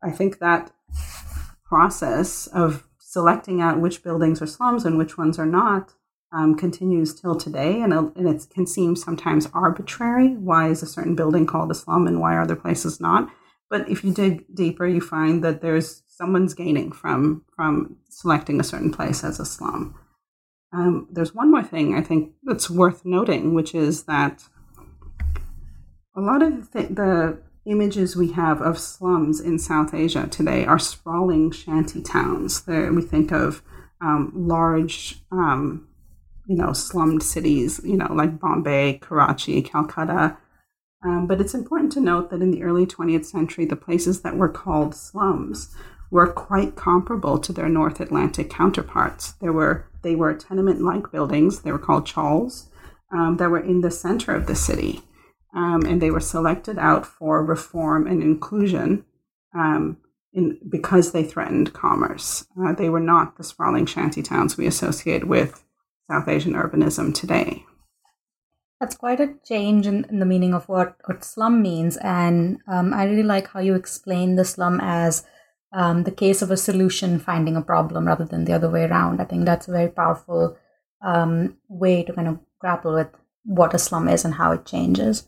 I 0.03 0.11
think 0.11 0.39
that 0.39 0.71
process 1.63 2.47
of 2.47 2.87
selecting 2.99 3.61
out 3.61 3.79
which 3.79 4.03
buildings 4.03 4.41
are 4.41 4.47
slums 4.47 4.85
and 4.85 4.97
which 4.97 5.17
ones 5.17 5.37
are 5.37 5.45
not 5.45 5.93
um, 6.33 6.55
continues 6.55 7.13
till 7.13 7.35
today, 7.35 7.81
and, 7.81 7.93
and 7.93 8.27
it 8.27 8.47
can 8.53 8.65
seem 8.65 8.95
sometimes 8.95 9.47
arbitrary. 9.53 10.29
Why 10.29 10.69
is 10.69 10.81
a 10.81 10.87
certain 10.87 11.15
building 11.15 11.45
called 11.45 11.71
a 11.71 11.75
slum 11.75 12.07
and 12.07 12.21
why 12.21 12.35
are 12.35 12.41
other 12.41 12.55
places 12.55 13.01
not? 13.01 13.29
But 13.69 13.89
if 13.89 14.03
you 14.03 14.13
dig 14.13 14.45
deeper, 14.53 14.87
you 14.87 15.01
find 15.01 15.43
that 15.43 15.61
there's 15.61 16.03
someone's 16.07 16.53
gaining 16.53 16.91
from 16.91 17.43
from 17.55 17.97
selecting 18.09 18.59
a 18.59 18.63
certain 18.63 18.91
place 18.91 19.23
as 19.23 19.39
a 19.39 19.45
slum. 19.45 19.95
Um, 20.73 21.07
there's 21.11 21.35
one 21.35 21.51
more 21.51 21.63
thing 21.63 21.95
I 21.95 22.01
think 22.01 22.33
that's 22.43 22.69
worth 22.69 23.03
noting, 23.05 23.53
which 23.53 23.75
is 23.75 24.03
that 24.03 24.43
a 26.15 26.21
lot 26.21 26.41
of 26.41 26.71
the, 26.71 26.83
the 26.83 27.41
images 27.65 28.15
we 28.15 28.31
have 28.31 28.61
of 28.61 28.79
slums 28.79 29.39
in 29.39 29.59
South 29.59 29.93
Asia 29.93 30.27
today 30.27 30.65
are 30.65 30.79
sprawling 30.79 31.51
shanty 31.51 32.01
towns. 32.01 32.61
There, 32.61 32.91
we 32.91 33.01
think 33.01 33.31
of 33.31 33.61
um, 34.01 34.31
large, 34.35 35.21
um, 35.31 35.87
you 36.47 36.55
know, 36.55 36.73
slummed 36.73 37.21
cities, 37.21 37.79
you 37.83 37.97
know, 37.97 38.11
like 38.11 38.39
Bombay, 38.39 38.99
Karachi, 38.99 39.61
Calcutta. 39.61 40.37
Um, 41.03 41.27
but 41.27 41.39
it's 41.39 41.53
important 41.53 41.91
to 41.93 41.99
note 41.99 42.29
that 42.29 42.41
in 42.41 42.51
the 42.51 42.63
early 42.63 42.85
20th 42.85 43.25
century, 43.25 43.65
the 43.65 43.75
places 43.75 44.21
that 44.21 44.35
were 44.35 44.49
called 44.49 44.95
slums 44.95 45.73
were 46.09 46.27
quite 46.27 46.75
comparable 46.75 47.39
to 47.39 47.53
their 47.53 47.69
North 47.69 47.99
Atlantic 47.99 48.49
counterparts. 48.49 49.33
There 49.33 49.53
were 49.53 49.87
they 50.03 50.15
were 50.15 50.33
tenement-like 50.33 51.11
buildings. 51.11 51.61
They 51.61 51.71
were 51.71 51.79
called 51.79 52.07
chawls 52.07 52.69
um, 53.11 53.37
that 53.37 53.51
were 53.51 53.59
in 53.59 53.81
the 53.81 53.91
center 53.91 54.35
of 54.35 54.47
the 54.47 54.55
city 54.55 55.01
um, 55.53 55.83
and 55.85 56.01
they 56.01 56.11
were 56.11 56.19
selected 56.19 56.77
out 56.77 57.05
for 57.05 57.43
reform 57.43 58.07
and 58.07 58.21
inclusion 58.21 59.05
um, 59.53 59.97
in, 60.33 60.57
because 60.69 61.11
they 61.11 61.23
threatened 61.23 61.73
commerce. 61.73 62.45
Uh, 62.59 62.73
they 62.73 62.89
were 62.89 62.99
not 63.01 63.37
the 63.37 63.43
sprawling 63.43 63.85
shanty 63.85 64.21
towns 64.21 64.57
we 64.57 64.65
associate 64.65 65.27
with 65.27 65.63
South 66.09 66.27
Asian 66.27 66.53
urbanism 66.53 67.13
today. 67.13 67.65
That's 68.79 68.95
quite 68.95 69.19
a 69.19 69.35
change 69.45 69.85
in, 69.85 70.05
in 70.05 70.19
the 70.19 70.25
meaning 70.25 70.53
of 70.53 70.67
what, 70.67 70.95
what 71.05 71.23
slum 71.23 71.61
means. 71.61 71.97
And 71.97 72.59
um, 72.67 72.93
I 72.93 73.03
really 73.03 73.23
like 73.23 73.47
how 73.47 73.59
you 73.59 73.75
explain 73.75 74.35
the 74.35 74.45
slum 74.45 74.79
as 74.81 75.23
um, 75.71 76.03
the 76.03 76.11
case 76.11 76.41
of 76.41 76.49
a 76.49 76.57
solution 76.57 77.19
finding 77.19 77.55
a 77.55 77.61
problem 77.61 78.07
rather 78.07 78.25
than 78.25 78.45
the 78.45 78.53
other 78.53 78.69
way 78.69 78.85
around. 78.85 79.21
I 79.21 79.25
think 79.25 79.45
that's 79.45 79.67
a 79.67 79.71
very 79.71 79.89
powerful 79.89 80.57
um, 81.05 81.57
way 81.67 82.03
to 82.03 82.13
kind 82.13 82.27
of 82.27 82.39
grapple 82.59 82.93
with 82.93 83.07
what 83.43 83.73
a 83.73 83.79
slum 83.79 84.07
is 84.07 84.25
and 84.25 84.33
how 84.33 84.51
it 84.51 84.65
changes. 84.65 85.27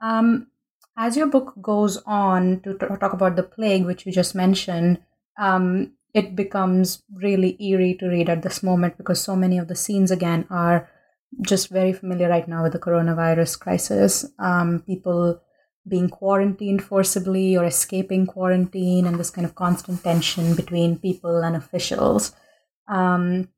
Um, 0.00 0.48
as 0.96 1.16
your 1.16 1.28
book 1.28 1.54
goes 1.60 1.96
on 2.06 2.60
to 2.60 2.74
t- 2.74 2.86
talk 2.86 3.12
about 3.12 3.36
the 3.36 3.42
plague, 3.42 3.84
which 3.84 4.04
you 4.04 4.12
just 4.12 4.34
mentioned, 4.34 4.98
um, 5.38 5.92
it 6.14 6.34
becomes 6.34 7.02
really 7.14 7.56
eerie 7.62 7.94
to 7.94 8.08
read 8.08 8.28
at 8.28 8.42
this 8.42 8.62
moment 8.62 8.96
because 8.96 9.20
so 9.20 9.36
many 9.36 9.58
of 9.58 9.68
the 9.68 9.76
scenes 9.76 10.10
again 10.10 10.46
are 10.50 10.88
just 11.42 11.68
very 11.68 11.92
familiar 11.92 12.28
right 12.28 12.48
now 12.48 12.62
with 12.62 12.72
the 12.72 12.78
coronavirus 12.78 13.58
crisis. 13.60 14.24
Um, 14.38 14.82
people 14.86 15.40
being 15.86 16.08
quarantined 16.08 16.82
forcibly 16.82 17.56
or 17.56 17.64
escaping 17.64 18.26
quarantine, 18.26 19.06
and 19.06 19.18
this 19.18 19.30
kind 19.30 19.46
of 19.46 19.54
constant 19.54 20.02
tension 20.02 20.54
between 20.54 20.98
people 20.98 21.38
and 21.38 21.56
officials. 21.56 22.32
Um, 22.88 23.48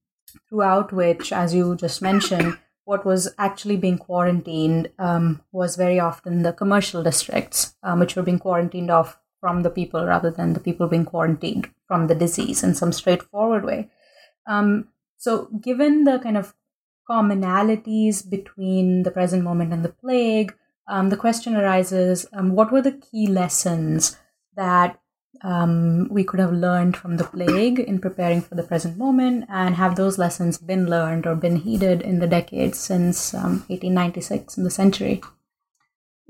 throughout 0.49 0.93
which, 0.93 1.33
as 1.33 1.55
you 1.55 1.77
just 1.77 2.03
mentioned, 2.03 2.59
what 2.85 3.05
was 3.05 3.33
actually 3.39 3.77
being 3.77 3.99
quarantined 3.99 4.91
um, 4.99 5.43
was 5.53 5.77
very 5.77 6.01
often 6.01 6.43
the 6.43 6.53
commercial 6.53 7.03
districts, 7.03 7.75
um, 7.83 8.01
which 8.01 8.17
were 8.17 8.23
being 8.23 8.39
quarantined 8.39 8.91
off 8.91 9.19
from 9.41 9.63
the 9.63 9.71
people 9.71 10.05
rather 10.05 10.31
than 10.31 10.53
the 10.53 10.61
people 10.61 10.87
being 10.87 11.05
quarantined 11.05 11.71
from 11.87 12.07
the 12.07 12.15
disease 12.15 12.63
in 12.63 12.75
some 12.75 12.93
straightforward 12.93 13.65
way. 13.65 13.91
Um, 14.47 14.89
so, 15.17 15.49
given 15.61 16.05
the 16.05 16.19
kind 16.19 16.37
of 16.37 16.55
commonalities 17.09 18.29
between 18.29 19.03
the 19.03 19.11
present 19.11 19.43
moment 19.43 19.73
and 19.73 19.85
the 19.85 19.93
plague, 19.93 20.55
um, 20.87 21.09
the 21.09 21.17
question 21.17 21.57
arises 21.57 22.27
um, 22.33 22.55
what 22.55 22.71
were 22.71 22.83
the 22.83 22.93
key 22.93 23.27
lessons 23.27 24.17
that 24.57 25.00
um, 25.43 26.09
we 26.11 26.25
could 26.25 26.41
have 26.41 26.53
learned 26.53 26.97
from 26.97 27.17
the 27.17 27.25
plague 27.25 27.79
in 27.79 27.99
preparing 27.99 28.41
for 28.43 28.55
the 28.55 28.63
present 28.63 28.99
moment, 28.99 29.47
and 29.49 29.75
have 29.77 29.97
those 29.97 30.19
lessons 30.19 30.59
been 30.59 30.89
learned 30.89 31.27
or 31.27 31.35
been 31.35 31.57
heeded 31.57 32.03
in 32.03 32.19
the 32.19 32.27
decades 32.27 32.79
since 32.79 33.33
um, 33.35 33.65
1896 33.69 34.59
in 34.59 34.65
the 34.65 34.71
century? 34.71 35.23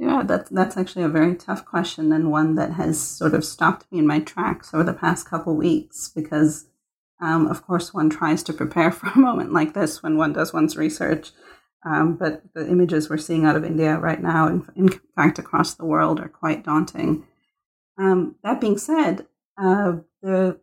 Yeah, 0.00 0.22
that's 0.24 0.48
that's 0.48 0.78
actually 0.78 1.04
a 1.04 1.10
very 1.10 1.34
tough 1.34 1.66
question 1.66 2.10
and 2.10 2.30
one 2.30 2.54
that 2.54 2.72
has 2.72 2.98
sort 2.98 3.34
of 3.34 3.44
stopped 3.44 3.90
me 3.92 3.98
in 3.98 4.06
my 4.06 4.20
tracks 4.20 4.72
over 4.72 4.84
the 4.84 4.94
past 4.94 5.28
couple 5.28 5.54
weeks 5.54 6.08
because, 6.08 6.68
um, 7.20 7.46
of 7.46 7.66
course, 7.66 7.92
one 7.92 8.08
tries 8.08 8.42
to 8.44 8.54
prepare 8.54 8.90
for 8.92 9.08
a 9.08 9.18
moment 9.18 9.52
like 9.52 9.74
this 9.74 10.02
when 10.02 10.16
one 10.16 10.32
does 10.32 10.54
one's 10.54 10.76
research. 10.76 11.32
Um, 11.84 12.14
but 12.14 12.42
the 12.54 12.66
images 12.68 13.10
we're 13.10 13.18
seeing 13.18 13.44
out 13.44 13.56
of 13.56 13.64
India 13.64 13.98
right 13.98 14.22
now, 14.22 14.48
in, 14.48 14.66
in 14.76 14.88
fact, 15.16 15.38
across 15.38 15.74
the 15.74 15.86
world, 15.86 16.20
are 16.20 16.28
quite 16.28 16.64
daunting. 16.64 17.26
Um, 18.00 18.36
that 18.42 18.60
being 18.60 18.78
said, 18.78 19.26
uh, 19.58 19.98
the 20.22 20.58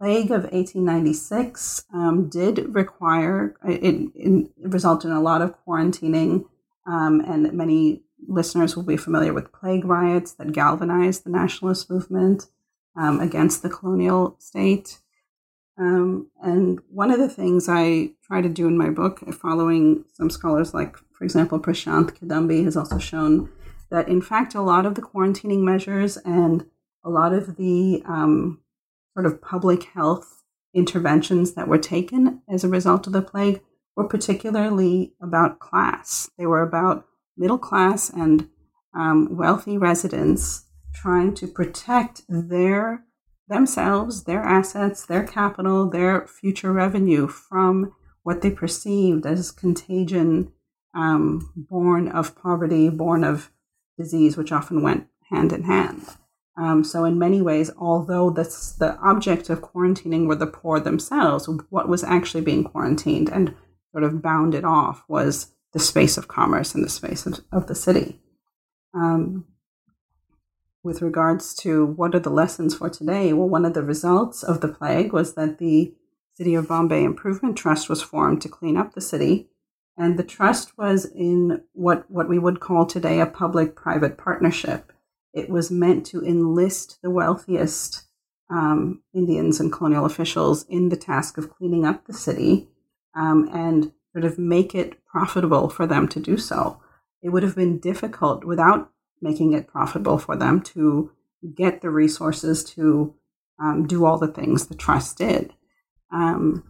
plague 0.00 0.30
of 0.30 0.44
1896 0.44 1.84
um, 1.92 2.28
did 2.30 2.74
require, 2.74 3.54
it, 3.66 4.10
it, 4.14 4.50
resulted 4.58 5.10
in 5.10 5.16
a 5.16 5.20
lot 5.20 5.42
of 5.42 5.54
quarantining, 5.64 6.46
um, 6.86 7.20
and 7.20 7.52
many 7.52 8.02
listeners 8.26 8.74
will 8.74 8.82
be 8.82 8.96
familiar 8.96 9.34
with 9.34 9.52
plague 9.52 9.84
riots 9.84 10.32
that 10.32 10.52
galvanized 10.52 11.24
the 11.24 11.30
nationalist 11.30 11.90
movement 11.90 12.46
um, 12.96 13.20
against 13.20 13.62
the 13.62 13.68
colonial 13.68 14.36
state. 14.38 15.00
Um, 15.76 16.30
and 16.42 16.80
one 16.88 17.10
of 17.10 17.18
the 17.18 17.28
things 17.28 17.68
I 17.68 18.12
try 18.22 18.40
to 18.40 18.48
do 18.48 18.66
in 18.68 18.78
my 18.78 18.88
book, 18.88 19.20
following 19.34 20.04
some 20.14 20.30
scholars 20.30 20.72
like, 20.72 20.96
for 21.12 21.24
example, 21.24 21.58
Prashant 21.58 22.16
Kidambi 22.16 22.64
has 22.64 22.76
also 22.76 22.98
shown 22.98 23.50
that 23.94 24.08
in 24.08 24.20
fact 24.20 24.54
a 24.54 24.60
lot 24.60 24.84
of 24.84 24.96
the 24.96 25.02
quarantining 25.02 25.60
measures 25.60 26.16
and 26.18 26.66
a 27.04 27.10
lot 27.10 27.32
of 27.32 27.56
the 27.56 28.02
um, 28.06 28.60
sort 29.14 29.24
of 29.24 29.40
public 29.40 29.84
health 29.84 30.42
interventions 30.74 31.54
that 31.54 31.68
were 31.68 31.78
taken 31.78 32.42
as 32.48 32.64
a 32.64 32.68
result 32.68 33.06
of 33.06 33.12
the 33.12 33.22
plague 33.22 33.62
were 33.94 34.08
particularly 34.08 35.14
about 35.22 35.60
class. 35.60 36.28
They 36.36 36.46
were 36.46 36.62
about 36.62 37.06
middle 37.36 37.58
class 37.58 38.10
and 38.10 38.48
um, 38.94 39.36
wealthy 39.36 39.78
residents 39.78 40.66
trying 40.92 41.34
to 41.34 41.46
protect 41.46 42.22
their 42.28 43.04
themselves, 43.48 44.24
their 44.24 44.42
assets, 44.42 45.04
their 45.06 45.24
capital, 45.24 45.88
their 45.88 46.26
future 46.26 46.72
revenue 46.72 47.28
from 47.28 47.92
what 48.22 48.40
they 48.40 48.50
perceived 48.50 49.26
as 49.26 49.50
contagion 49.50 50.50
um, 50.94 51.52
born 51.54 52.08
of 52.08 52.34
poverty, 52.34 52.88
born 52.88 53.22
of 53.22 53.50
disease, 53.98 54.36
which 54.36 54.52
often 54.52 54.82
went 54.82 55.06
hand 55.30 55.52
in 55.52 55.64
hand. 55.64 56.02
Um, 56.56 56.84
so, 56.84 57.04
in 57.04 57.18
many 57.18 57.42
ways, 57.42 57.70
although 57.76 58.30
this, 58.30 58.72
the 58.72 58.96
object 58.98 59.50
of 59.50 59.60
quarantining 59.60 60.26
were 60.26 60.36
the 60.36 60.46
poor 60.46 60.78
themselves, 60.78 61.48
what 61.70 61.88
was 61.88 62.04
actually 62.04 62.42
being 62.42 62.62
quarantined 62.62 63.28
and 63.28 63.54
sort 63.90 64.04
of 64.04 64.22
bounded 64.22 64.64
off 64.64 65.04
was 65.08 65.52
the 65.72 65.80
space 65.80 66.16
of 66.16 66.28
commerce 66.28 66.74
and 66.74 66.84
the 66.84 66.88
space 66.88 67.26
of, 67.26 67.40
of 67.50 67.66
the 67.66 67.74
city. 67.74 68.20
Um, 68.94 69.46
with 70.84 71.02
regards 71.02 71.54
to 71.54 71.84
what 71.84 72.14
are 72.14 72.20
the 72.20 72.30
lessons 72.30 72.76
for 72.76 72.88
today, 72.88 73.32
well, 73.32 73.48
one 73.48 73.64
of 73.64 73.74
the 73.74 73.82
results 73.82 74.42
of 74.42 74.60
the 74.60 74.68
plague 74.68 75.12
was 75.12 75.34
that 75.34 75.58
the 75.58 75.94
City 76.34 76.54
of 76.54 76.68
Bombay 76.68 77.02
Improvement 77.02 77.56
Trust 77.56 77.88
was 77.88 78.02
formed 78.02 78.42
to 78.42 78.48
clean 78.48 78.76
up 78.76 78.92
the 78.92 79.00
city. 79.00 79.48
And 79.96 80.18
the 80.18 80.24
trust 80.24 80.76
was 80.76 81.04
in 81.04 81.62
what, 81.72 82.10
what 82.10 82.28
we 82.28 82.38
would 82.38 82.60
call 82.60 82.84
today 82.84 83.20
a 83.20 83.26
public 83.26 83.76
private 83.76 84.18
partnership. 84.18 84.92
It 85.32 85.48
was 85.48 85.70
meant 85.70 86.04
to 86.06 86.24
enlist 86.24 86.98
the 87.02 87.10
wealthiest 87.10 88.04
um, 88.50 89.02
Indians 89.14 89.60
and 89.60 89.72
colonial 89.72 90.04
officials 90.04 90.64
in 90.68 90.88
the 90.88 90.96
task 90.96 91.38
of 91.38 91.50
cleaning 91.50 91.84
up 91.84 92.06
the 92.06 92.12
city 92.12 92.68
um, 93.14 93.48
and 93.52 93.92
sort 94.12 94.24
of 94.24 94.38
make 94.38 94.74
it 94.74 95.04
profitable 95.06 95.68
for 95.68 95.86
them 95.86 96.08
to 96.08 96.20
do 96.20 96.36
so. 96.36 96.80
It 97.22 97.30
would 97.30 97.42
have 97.42 97.56
been 97.56 97.78
difficult 97.78 98.44
without 98.44 98.90
making 99.22 99.52
it 99.52 99.66
profitable 99.66 100.18
for 100.18 100.36
them 100.36 100.60
to 100.60 101.12
get 101.54 101.80
the 101.80 101.90
resources 101.90 102.64
to 102.64 103.14
um, 103.58 103.86
do 103.86 104.04
all 104.04 104.18
the 104.18 104.28
things 104.28 104.66
the 104.66 104.74
trust 104.74 105.18
did 105.18 105.54
um, 106.12 106.64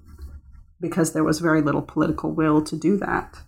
because 0.81 1.13
there 1.13 1.25
was 1.25 1.41
very 1.41 1.63
little 1.63 1.83
political 1.83 2.33
will 2.33 2.63
to 2.63 2.77
do 2.77 2.97
that. 2.99 3.39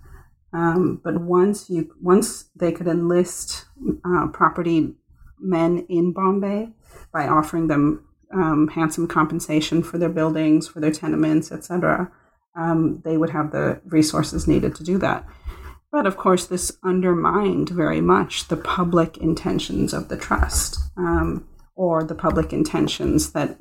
Um, 0.53 1.01
but 1.03 1.21
once 1.21 1.69
you 1.69 1.93
once 2.01 2.49
they 2.55 2.73
could 2.73 2.87
enlist 2.87 3.67
uh, 4.05 4.29
property 4.29 4.95
men 5.39 5.87
in 5.89 6.13
Bombay 6.13 6.71
by 7.13 7.29
offering 7.29 7.67
them 7.67 8.07
um, 8.33 8.69
handsome 8.69 9.07
compensation 9.07 9.83
for 9.83 9.99
their 9.99 10.09
buildings, 10.09 10.67
for 10.67 10.81
their 10.81 10.93
tenements, 10.93 11.53
etc., 11.53 12.11
um, 12.57 13.03
they 13.05 13.17
would 13.17 13.31
have 13.31 13.51
the 13.51 13.81
resources 13.85 14.49
needed 14.49 14.75
to 14.77 14.85
do 14.85 14.99
that. 14.99 15.27
But 15.93 16.07
of 16.07 16.17
course, 16.17 16.47
this 16.47 16.73
undermined 16.83 17.69
very 17.69 18.01
much 18.01 18.49
the 18.49 18.57
public 18.57 19.19
intentions 19.19 19.93
of 19.93 20.09
the 20.09 20.17
trust, 20.17 20.79
um, 20.97 21.47
or 21.75 22.03
the 22.03 22.15
public 22.15 22.53
intentions 22.53 23.33
that 23.33 23.59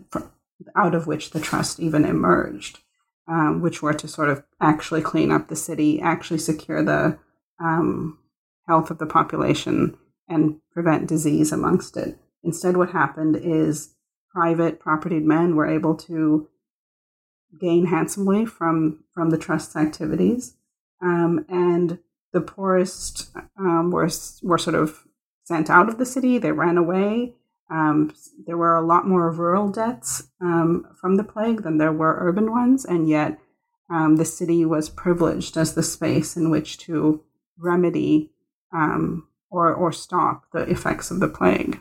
out 0.75 0.95
of 0.95 1.08
which 1.08 1.32
the 1.32 1.39
trust 1.39 1.80
even 1.80 2.06
emerged, 2.06 2.80
um, 3.27 3.61
which 3.61 3.81
were 3.81 3.93
to 3.93 4.07
sort 4.07 4.29
of 4.29 4.43
actually 4.61 5.01
clean 5.01 5.31
up 5.31 5.47
the 5.47 5.55
city, 5.55 5.99
actually 5.99 6.39
secure 6.39 6.83
the 6.83 7.17
um, 7.59 8.19
health 8.67 8.91
of 8.91 8.97
the 8.97 9.05
population, 9.05 9.97
and 10.27 10.59
prevent 10.71 11.07
disease 11.07 11.51
amongst 11.51 11.97
it. 11.97 12.17
Instead, 12.43 12.77
what 12.77 12.91
happened 12.91 13.35
is 13.35 13.95
private 14.31 14.79
propertied 14.79 15.23
men 15.23 15.55
were 15.55 15.67
able 15.67 15.95
to 15.95 16.47
gain 17.59 17.88
handsomely 17.88 18.45
from 18.45 19.03
from 19.13 19.29
the 19.29 19.38
trust's 19.38 19.75
activities, 19.75 20.55
um, 21.01 21.45
and 21.49 21.99
the 22.33 22.41
poorest 22.41 23.29
um, 23.57 23.91
were 23.91 24.09
were 24.43 24.57
sort 24.57 24.75
of 24.75 25.05
sent 25.43 25.69
out 25.69 25.88
of 25.88 25.97
the 25.97 26.05
city. 26.05 26.38
They 26.38 26.51
ran 26.51 26.77
away. 26.77 27.33
Um, 27.69 28.13
there 28.45 28.58
were 28.58 28.75
a 28.75 28.86
lot 28.86 29.08
more 29.08 29.32
rural 29.32 29.69
deaths 29.69 30.30
um, 30.39 30.88
from 30.99 31.15
the 31.15 31.23
plague 31.23 31.63
than 31.63 31.78
there 31.78 31.91
were 31.91 32.17
urban 32.19 32.51
ones, 32.51 32.86
and 32.86 33.10
yet 33.10 33.39
um, 33.89 34.17
the 34.17 34.25
city 34.25 34.65
was 34.65 34.89
privileged 34.89 35.58
as 35.58 35.73
the 35.73 35.84
space 35.84 36.38
in 36.38 36.49
which 36.49 36.78
to 36.80 37.23
remedy 37.58 38.32
um, 38.73 39.28
or, 39.49 39.73
or 39.73 39.91
stop 39.91 40.45
the 40.51 40.63
effects 40.63 41.12
of 41.12 41.19
the 41.19 41.28
plague. 41.28 41.80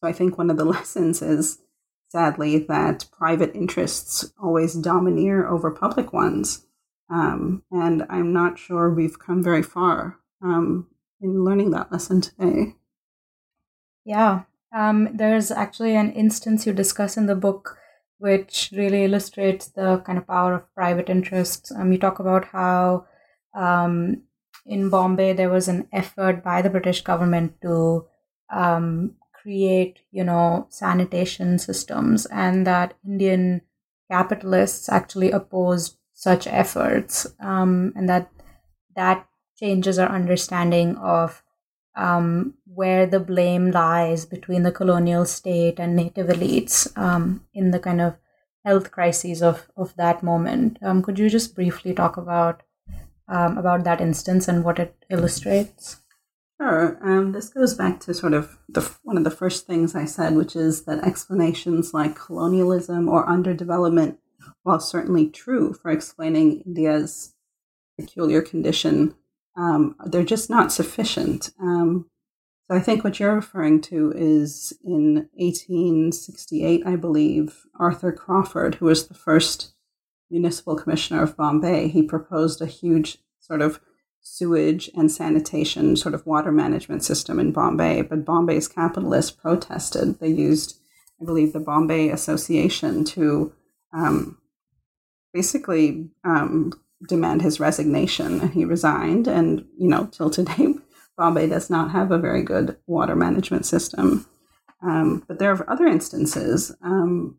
So 0.00 0.08
I 0.08 0.12
think 0.12 0.38
one 0.38 0.50
of 0.50 0.56
the 0.56 0.64
lessons 0.76 1.22
is 1.22 1.58
sadly 2.08 2.58
that 2.58 3.06
private 3.12 3.54
interests 3.54 4.32
always 4.42 4.74
domineer 4.74 5.46
over 5.46 5.70
public 5.70 6.12
ones. 6.12 6.66
Um, 7.08 7.64
and 7.70 8.04
I'm 8.08 8.32
not 8.32 8.58
sure 8.58 8.88
we've 8.88 9.18
come 9.18 9.42
very 9.42 9.62
far 9.62 10.18
um, 10.42 10.86
in 11.20 11.44
learning 11.44 11.70
that 11.72 11.90
lesson 11.90 12.20
today. 12.20 12.76
Yeah, 14.04 14.42
um, 14.74 15.08
there's 15.14 15.50
actually 15.50 15.96
an 15.96 16.12
instance 16.12 16.66
you 16.66 16.72
discuss 16.72 17.16
in 17.16 17.26
the 17.26 17.34
book 17.34 17.76
which 18.18 18.70
really 18.76 19.04
illustrates 19.04 19.68
the 19.68 19.98
kind 20.04 20.18
of 20.18 20.26
power 20.26 20.54
of 20.54 20.74
private 20.74 21.08
interests. 21.08 21.72
Um, 21.72 21.90
you 21.90 21.98
talk 21.98 22.18
about 22.18 22.44
how 22.44 23.06
um, 23.54 24.22
in 24.66 24.90
Bombay 24.90 25.32
there 25.32 25.48
was 25.48 25.68
an 25.68 25.88
effort 25.90 26.44
by 26.44 26.60
the 26.60 26.68
British 26.68 27.02
government 27.02 27.54
to 27.62 28.06
um, 28.52 29.14
create, 29.32 30.00
you 30.10 30.22
know, 30.22 30.66
sanitation 30.68 31.58
systems, 31.58 32.26
and 32.26 32.66
that 32.66 32.92
Indian 33.06 33.62
capitalists 34.10 34.88
actually 34.90 35.30
opposed 35.30 35.96
such 36.12 36.46
efforts, 36.46 37.26
um, 37.40 37.92
and 37.96 38.06
that 38.08 38.30
that 38.94 39.26
changes 39.58 39.98
our 39.98 40.10
understanding 40.10 40.96
of 40.96 41.42
um, 42.00 42.54
where 42.64 43.06
the 43.06 43.20
blame 43.20 43.70
lies 43.70 44.24
between 44.24 44.62
the 44.62 44.72
colonial 44.72 45.26
state 45.26 45.78
and 45.78 45.94
native 45.94 46.28
elites 46.28 46.96
um, 46.96 47.44
in 47.52 47.70
the 47.70 47.78
kind 47.78 48.00
of 48.00 48.16
health 48.64 48.90
crises 48.90 49.42
of, 49.42 49.68
of 49.76 49.94
that 49.96 50.22
moment. 50.22 50.78
Um, 50.82 51.02
could 51.02 51.18
you 51.18 51.28
just 51.28 51.54
briefly 51.54 51.94
talk 51.94 52.16
about 52.16 52.62
um, 53.28 53.58
about 53.58 53.84
that 53.84 54.00
instance 54.00 54.48
and 54.48 54.64
what 54.64 54.80
it 54.80 54.96
illustrates? 55.08 56.00
Sure. 56.60 56.98
Um, 57.00 57.32
this 57.32 57.48
goes 57.48 57.74
back 57.74 58.00
to 58.00 58.14
sort 58.14 58.34
of 58.34 58.58
the 58.68 58.80
one 59.02 59.16
of 59.16 59.24
the 59.24 59.30
first 59.30 59.66
things 59.66 59.94
I 59.94 60.04
said, 60.04 60.34
which 60.34 60.56
is 60.56 60.84
that 60.84 61.04
explanations 61.04 61.94
like 61.94 62.16
colonialism 62.16 63.08
or 63.08 63.26
underdevelopment, 63.26 64.16
while 64.62 64.80
certainly 64.80 65.28
true 65.28 65.74
for 65.74 65.90
explaining 65.90 66.62
India's 66.62 67.34
peculiar 67.98 68.42
condition 68.42 69.14
um, 69.56 69.96
they're 70.06 70.24
just 70.24 70.50
not 70.50 70.72
sufficient. 70.72 71.50
Um, 71.60 72.06
so 72.70 72.76
I 72.76 72.80
think 72.80 73.02
what 73.02 73.18
you're 73.18 73.34
referring 73.34 73.80
to 73.82 74.12
is 74.14 74.72
in 74.84 75.28
1868, 75.34 76.82
I 76.86 76.96
believe, 76.96 77.66
Arthur 77.78 78.12
Crawford, 78.12 78.76
who 78.76 78.86
was 78.86 79.08
the 79.08 79.14
first 79.14 79.72
municipal 80.30 80.76
commissioner 80.76 81.22
of 81.22 81.36
Bombay, 81.36 81.88
he 81.88 82.02
proposed 82.02 82.62
a 82.62 82.66
huge 82.66 83.18
sort 83.40 83.60
of 83.60 83.80
sewage 84.20 84.90
and 84.94 85.10
sanitation 85.10 85.96
sort 85.96 86.14
of 86.14 86.26
water 86.26 86.52
management 86.52 87.02
system 87.02 87.40
in 87.40 87.52
Bombay. 87.52 88.02
But 88.02 88.24
Bombay's 88.24 88.68
capitalists 88.68 89.30
protested. 89.30 90.20
They 90.20 90.28
used, 90.28 90.78
I 91.20 91.24
believe, 91.24 91.52
the 91.52 91.60
Bombay 91.60 92.10
Association 92.10 93.04
to 93.06 93.52
um, 93.92 94.38
basically 95.32 96.10
um, 96.22 96.72
demand 97.08 97.42
his 97.42 97.60
resignation 97.60 98.40
and 98.40 98.52
he 98.52 98.64
resigned. 98.64 99.26
And 99.26 99.66
you 99.78 99.88
know 99.88 100.06
till 100.06 100.30
today 100.30 100.74
bombay 101.16 101.48
does 101.48 101.70
not 101.70 101.90
have 101.90 102.10
a 102.10 102.18
very 102.18 102.42
good 102.42 102.76
water 102.86 103.16
management 103.16 103.66
system. 103.66 104.26
Um, 104.82 105.24
but 105.28 105.38
there 105.38 105.52
are 105.52 105.70
other 105.70 105.86
instances. 105.86 106.74
Um, 106.82 107.36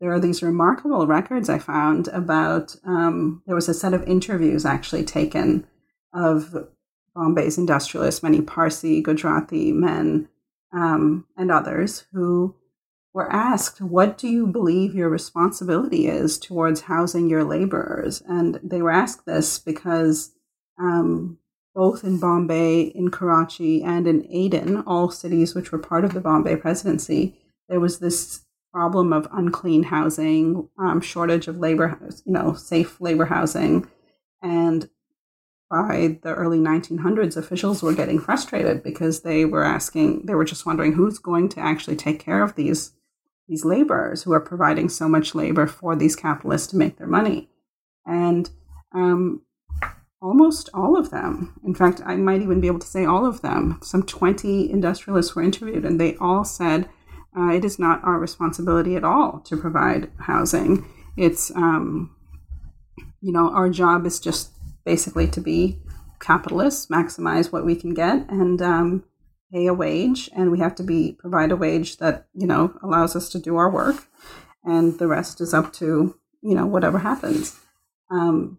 there 0.00 0.12
are 0.12 0.20
these 0.20 0.42
remarkable 0.42 1.06
records 1.06 1.48
i 1.48 1.58
found 1.58 2.08
about 2.08 2.76
um, 2.84 3.42
there 3.46 3.54
was 3.54 3.68
a 3.68 3.74
set 3.74 3.94
of 3.94 4.02
interviews 4.04 4.64
actually 4.64 5.04
taken 5.04 5.66
of 6.12 6.68
bombay's 7.14 7.58
industrialists 7.58 8.22
many 8.22 8.40
parsi 8.40 9.00
gujarati 9.00 9.72
men 9.72 10.28
um, 10.72 11.26
and 11.36 11.50
others 11.50 12.04
who 12.12 12.54
were 13.16 13.32
asked, 13.32 13.80
What 13.80 14.18
do 14.18 14.28
you 14.28 14.46
believe 14.46 14.94
your 14.94 15.08
responsibility 15.08 16.06
is 16.06 16.38
towards 16.38 16.82
housing 16.82 17.30
your 17.30 17.44
laborers? 17.44 18.22
And 18.28 18.60
they 18.62 18.82
were 18.82 18.90
asked 18.90 19.24
this 19.24 19.58
because 19.58 20.32
um, 20.78 21.38
both 21.74 22.04
in 22.04 22.20
Bombay, 22.20 22.82
in 22.82 23.10
Karachi, 23.10 23.82
and 23.82 24.06
in 24.06 24.26
Aden, 24.30 24.82
all 24.86 25.10
cities 25.10 25.54
which 25.54 25.72
were 25.72 25.78
part 25.78 26.04
of 26.04 26.12
the 26.12 26.20
Bombay 26.20 26.56
presidency, 26.56 27.40
there 27.70 27.80
was 27.80 28.00
this 28.00 28.44
problem 28.70 29.14
of 29.14 29.26
unclean 29.32 29.84
housing, 29.84 30.68
um, 30.78 31.00
shortage 31.00 31.48
of 31.48 31.58
labor, 31.58 31.98
you 32.26 32.32
know, 32.34 32.52
safe 32.52 33.00
labor 33.00 33.24
housing. 33.24 33.88
And 34.42 34.90
by 35.70 36.18
the 36.22 36.34
early 36.34 36.58
1900s, 36.58 37.38
officials 37.38 37.82
were 37.82 37.94
getting 37.94 38.18
frustrated 38.18 38.82
because 38.82 39.22
they 39.22 39.46
were 39.46 39.64
asking, 39.64 40.26
they 40.26 40.34
were 40.34 40.44
just 40.44 40.66
wondering 40.66 40.92
who's 40.92 41.18
going 41.18 41.48
to 41.48 41.60
actually 41.60 41.96
take 41.96 42.20
care 42.20 42.42
of 42.42 42.56
these 42.56 42.92
these 43.48 43.64
laborers 43.64 44.22
who 44.22 44.32
are 44.32 44.40
providing 44.40 44.88
so 44.88 45.08
much 45.08 45.34
labor 45.34 45.66
for 45.66 45.94
these 45.94 46.16
capitalists 46.16 46.68
to 46.68 46.76
make 46.76 46.98
their 46.98 47.06
money. 47.06 47.48
And 48.04 48.50
um, 48.92 49.42
almost 50.20 50.68
all 50.74 50.96
of 50.96 51.10
them, 51.10 51.58
in 51.64 51.74
fact, 51.74 52.00
I 52.04 52.16
might 52.16 52.42
even 52.42 52.60
be 52.60 52.66
able 52.66 52.80
to 52.80 52.86
say 52.86 53.04
all 53.04 53.26
of 53.26 53.42
them, 53.42 53.78
some 53.82 54.02
20 54.02 54.70
industrialists 54.70 55.34
were 55.34 55.42
interviewed, 55.42 55.84
and 55.84 56.00
they 56.00 56.16
all 56.16 56.44
said 56.44 56.88
uh, 57.36 57.50
it 57.50 57.64
is 57.64 57.78
not 57.78 58.02
our 58.02 58.18
responsibility 58.18 58.96
at 58.96 59.04
all 59.04 59.40
to 59.40 59.56
provide 59.56 60.10
housing. 60.20 60.88
It's, 61.16 61.50
um, 61.54 62.14
you 63.20 63.32
know, 63.32 63.50
our 63.50 63.68
job 63.68 64.06
is 64.06 64.18
just 64.18 64.50
basically 64.84 65.28
to 65.28 65.40
be 65.40 65.78
capitalists, 66.20 66.86
maximize 66.86 67.52
what 67.52 67.66
we 67.66 67.76
can 67.76 67.92
get, 67.92 68.28
and 68.30 68.62
um, 68.62 69.04
pay 69.52 69.66
a 69.66 69.74
wage 69.74 70.28
and 70.34 70.50
we 70.50 70.58
have 70.58 70.74
to 70.74 70.82
be 70.82 71.12
provide 71.18 71.52
a 71.52 71.56
wage 71.56 71.98
that 71.98 72.26
you 72.34 72.46
know 72.46 72.76
allows 72.82 73.14
us 73.14 73.28
to 73.30 73.38
do 73.38 73.56
our 73.56 73.70
work 73.70 74.08
and 74.64 74.98
the 74.98 75.06
rest 75.06 75.40
is 75.40 75.54
up 75.54 75.72
to 75.72 76.16
you 76.42 76.54
know 76.54 76.66
whatever 76.66 76.98
happens. 76.98 77.58
Um, 78.10 78.58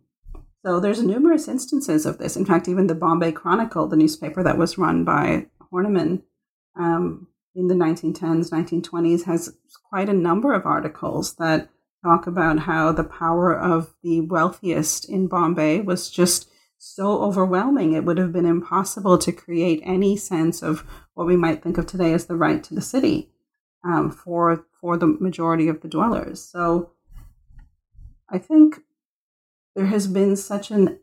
so 0.66 0.80
there's 0.80 1.02
numerous 1.02 1.48
instances 1.48 2.06
of 2.06 2.18
this. 2.18 2.36
In 2.36 2.46
fact 2.46 2.68
even 2.68 2.88
the 2.88 2.96
bombay 2.96 3.32
chronicle 3.32 3.88
the 3.88 3.96
newspaper 3.96 4.44
that 4.44 4.58
was 4.58 4.78
run 4.78 5.04
by 5.04 5.48
horniman 5.72 6.24
um, 6.76 7.28
in 7.58 7.68
the 7.68 7.76
1910s, 7.76 8.52
1920s 8.52 9.26
has 9.26 9.58
quite 9.90 10.10
a 10.10 10.14
number 10.14 10.54
of 10.54 10.66
articles 10.66 11.36
that 11.38 11.70
talk 12.04 12.28
about 12.28 12.60
how 12.60 12.92
the 12.92 13.04
power 13.04 13.58
of 13.58 13.96
the 14.04 14.22
wealthiest 14.22 15.10
in 15.10 15.28
Bombay 15.28 15.82
was 15.82 16.10
just 16.10 16.50
so 16.78 17.22
overwhelming. 17.24 17.94
It 17.94 18.04
would 18.06 18.18
have 18.18 18.32
been 18.32 18.46
impossible 18.46 19.18
to 19.20 19.32
create 19.32 19.82
any 19.84 20.16
sense 20.16 20.62
of 20.62 20.84
what 21.14 21.28
we 21.28 21.36
might 21.36 21.64
think 21.64 21.78
of 21.78 21.88
today 21.88 22.14
as 22.14 22.26
the 22.26 22.36
right 22.36 22.64
to 22.64 22.76
the 22.76 22.82
city 22.82 23.30
um, 23.84 24.12
for 24.12 24.66
for 24.80 24.98
the 24.98 25.08
majority 25.08 25.68
of 25.68 25.82
the 25.82 25.88
dwellers. 25.88 26.44
So 26.44 26.92
I 28.30 28.38
think 28.38 28.80
there 29.76 29.88
has 29.88 30.08
been 30.08 30.36
such 30.36 30.72
an 30.72 31.00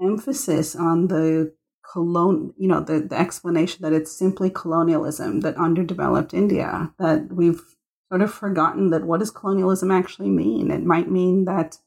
emphasis 0.00 0.74
on 0.74 1.08
the 1.08 1.54
colon 1.82 2.52
you 2.58 2.66
know 2.66 2.80
the, 2.80 3.00
the 3.00 3.18
explanation 3.18 3.82
that 3.82 3.92
it's 3.92 4.10
simply 4.10 4.50
colonialism 4.50 5.40
that 5.40 5.56
underdeveloped 5.56 6.34
india 6.34 6.92
that 6.98 7.32
we've 7.32 7.62
sort 8.08 8.20
of 8.20 8.32
forgotten 8.32 8.90
that 8.90 9.04
what 9.04 9.20
does 9.20 9.30
colonialism 9.30 9.90
actually 9.90 10.28
mean 10.28 10.70
it 10.70 10.82
might 10.82 11.10
mean 11.10 11.44
that 11.44 11.78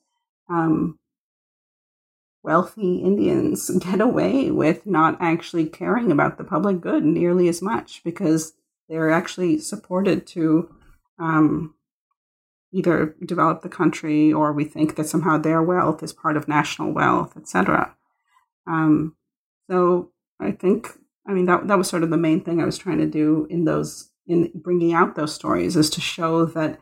um, 0.50 0.98
wealthy 2.44 2.98
indians 2.98 3.70
get 3.80 4.02
away 4.02 4.50
with 4.52 4.86
not 4.86 5.18
actually 5.20 5.66
caring 5.66 6.12
about 6.12 6.38
the 6.38 6.44
public 6.44 6.82
good 6.82 7.04
nearly 7.04 7.48
as 7.48 7.62
much 7.62 8.02
because 8.04 8.54
they're 8.88 9.12
actually 9.12 9.60
supported 9.60 10.26
to 10.26 10.74
um, 11.20 11.76
either 12.72 13.16
develop 13.26 13.62
the 13.62 13.70
country 13.70 14.32
or 14.32 14.54
we 14.54 14.64
think 14.64 14.96
that 14.96 15.06
somehow 15.06 15.38
their 15.38 15.62
wealth 15.62 16.02
is 16.02 16.14
part 16.14 16.38
of 16.38 16.48
national 16.48 16.92
wealth 16.92 17.36
etc 17.36 17.96
um, 18.70 19.16
so 19.70 20.12
I 20.40 20.52
think, 20.52 20.88
I 21.28 21.34
mean, 21.34 21.46
that 21.46 21.68
that 21.68 21.78
was 21.78 21.90
sort 21.90 22.04
of 22.04 22.10
the 22.10 22.18
main 22.18 22.42
thing 22.42 22.62
I 22.62 22.66
was 22.66 22.78
trying 22.78 23.00
to 23.00 23.08
do 23.08 23.48
in 23.50 23.66
those 23.66 24.12
in 24.28 24.52
bringing 24.54 24.94
out 24.94 25.16
those 25.16 25.34
stories 25.34 25.76
is 25.76 25.90
to 25.92 26.02
show 26.02 26.46
that 26.46 26.80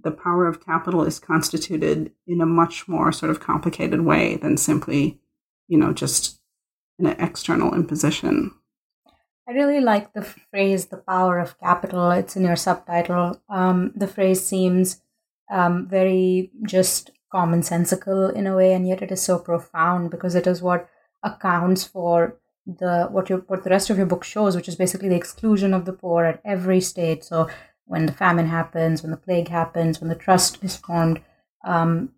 the 0.00 0.10
power 0.10 0.46
of 0.46 0.64
capital 0.64 1.04
is 1.04 1.18
constituted 1.18 2.12
in 2.26 2.40
a 2.40 2.46
much 2.46 2.88
more 2.88 3.12
sort 3.12 3.30
of 3.30 3.40
complicated 3.40 4.00
way 4.02 4.36
than 4.36 4.56
simply, 4.56 5.20
you 5.68 5.78
know, 5.78 5.92
just 5.92 6.40
an 6.98 7.06
external 7.06 7.74
imposition. 7.74 8.52
I 9.48 9.52
really 9.52 9.80
like 9.80 10.12
the 10.12 10.22
phrase 10.22 10.86
"the 10.86 10.96
power 10.96 11.38
of 11.38 11.58
capital." 11.58 12.10
It's 12.10 12.36
in 12.36 12.44
your 12.44 12.56
subtitle. 12.56 13.40
Um, 13.48 13.92
the 13.94 14.08
phrase 14.08 14.44
seems 14.44 15.02
um, 15.50 15.86
very 15.88 16.50
just 16.66 17.10
commonsensical 17.32 18.32
in 18.34 18.46
a 18.46 18.56
way, 18.56 18.72
and 18.72 18.88
yet 18.88 19.02
it 19.02 19.12
is 19.12 19.22
so 19.22 19.38
profound 19.38 20.10
because 20.10 20.34
it 20.34 20.46
is 20.46 20.62
what 20.62 20.88
accounts 21.22 21.84
for 21.84 22.38
the 22.66 23.08
what 23.10 23.28
your 23.28 23.40
what 23.40 23.64
the 23.64 23.70
rest 23.70 23.90
of 23.90 23.98
your 23.98 24.06
book 24.06 24.24
shows, 24.24 24.56
which 24.56 24.68
is 24.68 24.76
basically 24.76 25.08
the 25.08 25.16
exclusion 25.16 25.74
of 25.74 25.84
the 25.84 25.92
poor 25.92 26.24
at 26.24 26.40
every 26.44 26.80
stage. 26.80 27.22
So 27.22 27.48
when 27.86 28.06
the 28.06 28.12
famine 28.12 28.46
happens, 28.46 29.02
when 29.02 29.10
the 29.10 29.16
plague 29.16 29.48
happens, 29.48 30.00
when 30.00 30.08
the 30.08 30.14
trust 30.14 30.62
is 30.62 30.76
formed, 30.76 31.20
um, 31.64 32.10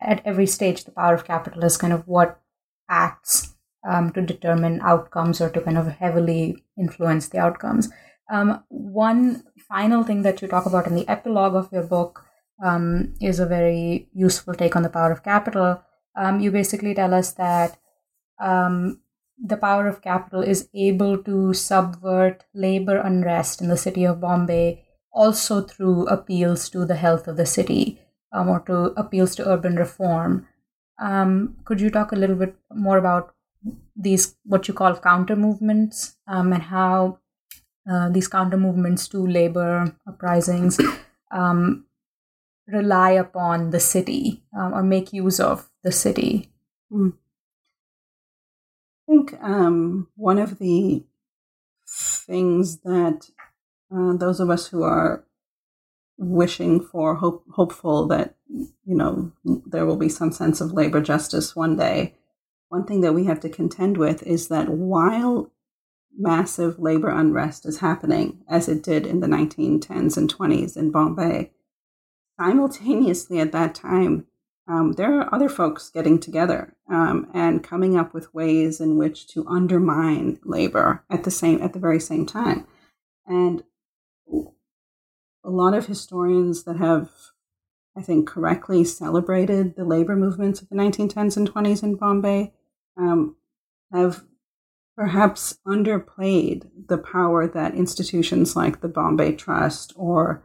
at 0.00 0.22
every 0.24 0.46
stage, 0.46 0.84
the 0.84 0.90
power 0.90 1.14
of 1.14 1.24
capital 1.24 1.64
is 1.64 1.76
kind 1.76 1.92
of 1.92 2.06
what 2.06 2.40
acts 2.88 3.54
um, 3.88 4.12
to 4.12 4.22
determine 4.22 4.80
outcomes 4.82 5.40
or 5.40 5.50
to 5.50 5.60
kind 5.60 5.78
of 5.78 5.88
heavily 5.88 6.64
influence 6.78 7.28
the 7.28 7.38
outcomes. 7.38 7.88
Um, 8.30 8.62
one 8.68 9.44
final 9.68 10.04
thing 10.04 10.22
that 10.22 10.40
you 10.40 10.48
talk 10.48 10.66
about 10.66 10.86
in 10.86 10.94
the 10.94 11.08
epilogue 11.08 11.54
of 11.54 11.72
your 11.72 11.82
book 11.82 12.24
um, 12.64 13.14
is 13.20 13.40
a 13.40 13.46
very 13.46 14.08
useful 14.12 14.54
take 14.54 14.76
on 14.76 14.82
the 14.82 14.88
power 14.88 15.10
of 15.10 15.24
capital. 15.24 15.82
Um, 16.16 16.40
you 16.40 16.50
basically 16.50 16.94
tell 16.94 17.14
us 17.14 17.32
that 17.32 17.78
um, 18.40 19.00
the 19.42 19.56
power 19.56 19.88
of 19.88 20.02
capital 20.02 20.42
is 20.42 20.68
able 20.74 21.18
to 21.22 21.54
subvert 21.54 22.44
labor 22.54 22.98
unrest 22.98 23.60
in 23.60 23.68
the 23.68 23.76
city 23.76 24.04
of 24.04 24.20
Bombay 24.20 24.84
also 25.12 25.60
through 25.60 26.06
appeals 26.06 26.68
to 26.70 26.84
the 26.84 26.96
health 26.96 27.26
of 27.28 27.36
the 27.36 27.46
city 27.46 28.00
um, 28.32 28.48
or 28.48 28.60
to 28.60 28.74
appeals 28.96 29.34
to 29.36 29.48
urban 29.48 29.76
reform. 29.76 30.46
Um, 31.00 31.56
could 31.64 31.80
you 31.80 31.90
talk 31.90 32.12
a 32.12 32.16
little 32.16 32.36
bit 32.36 32.54
more 32.74 32.98
about 32.98 33.34
these, 33.96 34.36
what 34.44 34.68
you 34.68 34.74
call 34.74 34.96
counter 34.96 35.36
movements, 35.36 36.16
um, 36.26 36.52
and 36.52 36.62
how 36.62 37.18
uh, 37.90 38.08
these 38.10 38.28
counter 38.28 38.56
movements 38.56 39.08
to 39.08 39.26
labor 39.26 39.96
uprisings 40.06 40.78
um, 41.30 41.86
rely 42.66 43.10
upon 43.10 43.70
the 43.70 43.80
city 43.80 44.42
um, 44.56 44.74
or 44.74 44.82
make 44.82 45.12
use 45.12 45.40
of 45.40 45.68
the 45.82 45.92
city? 45.92 46.50
Mm 46.92 47.14
think 49.10 49.34
um, 49.42 50.08
one 50.14 50.38
of 50.38 50.58
the 50.58 51.04
things 51.88 52.78
that 52.82 53.28
uh, 53.94 54.14
those 54.14 54.40
of 54.40 54.50
us 54.50 54.68
who 54.68 54.82
are 54.82 55.24
wishing 56.18 56.80
for 56.80 57.16
hope, 57.16 57.44
hopeful 57.54 58.06
that 58.08 58.36
you 58.48 58.94
know 58.94 59.32
there 59.44 59.86
will 59.86 59.96
be 59.96 60.08
some 60.08 60.32
sense 60.32 60.60
of 60.60 60.72
labor 60.72 61.00
justice 61.00 61.56
one 61.56 61.76
day. 61.76 62.14
One 62.68 62.84
thing 62.84 63.00
that 63.00 63.14
we 63.14 63.24
have 63.24 63.40
to 63.40 63.48
contend 63.48 63.96
with 63.96 64.22
is 64.22 64.48
that 64.48 64.68
while 64.68 65.50
massive 66.16 66.78
labor 66.78 67.08
unrest 67.08 67.66
is 67.66 67.80
happening, 67.80 68.42
as 68.48 68.68
it 68.68 68.82
did 68.82 69.06
in 69.06 69.20
the 69.20 69.26
1910s 69.26 70.16
and 70.16 70.32
20s 70.32 70.76
in 70.76 70.90
Bombay, 70.90 71.50
simultaneously 72.38 73.40
at 73.40 73.52
that 73.52 73.74
time, 73.74 74.26
um, 74.68 74.92
there 74.92 75.20
are 75.20 75.34
other 75.34 75.48
folks 75.48 75.90
getting 75.90 76.20
together 76.20 76.76
um, 76.88 77.28
and 77.34 77.64
coming 77.64 77.96
up 77.96 78.14
with 78.14 78.32
ways 78.32 78.80
in 78.80 78.96
which 78.96 79.26
to 79.28 79.46
undermine 79.48 80.38
labor 80.44 81.04
at 81.10 81.24
the 81.24 81.30
same 81.30 81.60
at 81.60 81.72
the 81.72 81.80
very 81.80 81.98
same 81.98 82.24
time. 82.24 82.66
And 83.26 83.64
a 85.44 85.50
lot 85.50 85.74
of 85.74 85.86
historians 85.86 86.64
that 86.64 86.76
have, 86.76 87.10
I 87.96 88.02
think, 88.02 88.28
correctly 88.28 88.84
celebrated 88.84 89.76
the 89.76 89.84
labor 89.84 90.16
movements 90.16 90.60
of 90.60 90.68
the 90.68 90.76
1910s 90.76 91.36
and 91.36 91.52
20s 91.52 91.82
in 91.82 91.96
Bombay 91.96 92.52
um, 92.96 93.36
have 93.92 94.24
perhaps 94.96 95.58
underplayed 95.66 96.68
the 96.88 96.98
power 96.98 97.46
that 97.48 97.74
institutions 97.74 98.54
like 98.54 98.80
the 98.80 98.88
Bombay 98.88 99.34
Trust 99.34 99.92
or 99.96 100.42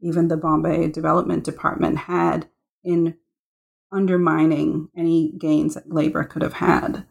even 0.00 0.28
the 0.28 0.36
Bombay 0.36 0.88
Development 0.88 1.42
Department 1.42 1.98
had 1.98 2.48
in 2.82 3.16
undermining 3.90 4.88
any 4.96 5.32
gains 5.38 5.74
that 5.74 5.90
labor 5.90 6.24
could 6.24 6.42
have 6.42 6.54
had. 6.54 7.06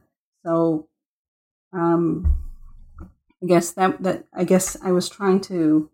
So, 0.46 0.88
um, 1.72 2.40
I 3.02 3.46
guess 3.48 3.72
that 3.72 4.04
that 4.04 4.26
I 4.34 4.44
guess 4.44 4.78
I 4.84 4.92
was 4.92 5.10
trying 5.10 5.42
to 5.42 5.90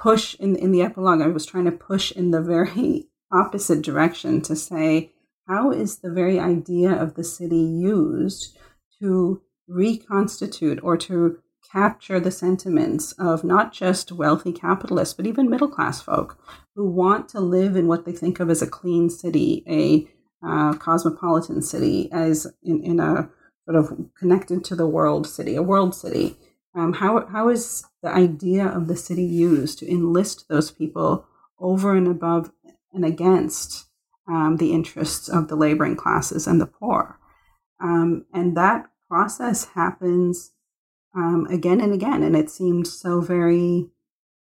push 0.00 0.34
in 0.36 0.56
in 0.56 0.72
the 0.72 0.82
epilogue. 0.82 1.20
I 1.20 1.28
was 1.28 1.46
trying 1.46 1.66
to 1.66 1.72
push 1.72 2.12
in 2.12 2.30
the 2.30 2.40
very 2.40 3.08
opposite 3.32 3.82
direction 3.82 4.40
to 4.42 4.56
say 4.56 5.12
how 5.46 5.70
is 5.70 5.98
the 5.98 6.10
very 6.10 6.38
idea 6.38 6.90
of 6.90 7.14
the 7.14 7.24
city 7.24 7.56
used 7.56 8.56
to 9.00 9.42
reconstitute 9.66 10.80
or 10.82 10.96
to 10.96 11.38
capture 11.72 12.18
the 12.18 12.30
sentiments 12.30 13.12
of 13.12 13.44
not 13.44 13.72
just 13.72 14.12
wealthy 14.12 14.52
capitalists, 14.52 15.14
but 15.14 15.26
even 15.26 15.50
middle 15.50 15.68
class 15.68 16.00
folk 16.00 16.38
who 16.74 16.90
want 16.90 17.28
to 17.28 17.40
live 17.40 17.76
in 17.76 17.86
what 17.86 18.04
they 18.04 18.12
think 18.12 18.40
of 18.40 18.48
as 18.48 18.62
a 18.62 18.66
clean 18.66 19.10
city, 19.10 19.62
a 19.68 20.08
uh, 20.46 20.72
cosmopolitan 20.74 21.60
city 21.60 22.10
as 22.12 22.46
in, 22.62 22.82
in 22.82 23.00
a 23.00 23.28
sort 23.64 23.76
of 23.76 23.92
connected 24.18 24.64
to 24.64 24.74
the 24.74 24.86
world 24.86 25.26
city, 25.26 25.56
a 25.56 25.62
world 25.62 25.94
city. 25.94 26.36
Um, 26.78 26.92
how, 26.92 27.26
how 27.26 27.48
is 27.48 27.84
the 28.02 28.10
idea 28.10 28.64
of 28.64 28.86
the 28.86 28.96
city 28.96 29.24
used 29.24 29.80
to 29.80 29.90
enlist 29.90 30.48
those 30.48 30.70
people 30.70 31.26
over 31.58 31.96
and 31.96 32.06
above 32.06 32.52
and 32.92 33.04
against 33.04 33.86
um, 34.28 34.58
the 34.58 34.72
interests 34.72 35.28
of 35.28 35.48
the 35.48 35.56
laboring 35.56 35.96
classes 35.96 36.46
and 36.46 36.60
the 36.60 36.66
poor? 36.66 37.18
Um, 37.82 38.26
and 38.32 38.56
that 38.56 38.86
process 39.08 39.64
happens 39.74 40.52
um, 41.16 41.48
again 41.50 41.80
and 41.80 41.92
again. 41.92 42.22
And 42.22 42.36
it 42.36 42.48
seemed 42.48 42.86
so 42.86 43.20
very 43.20 43.88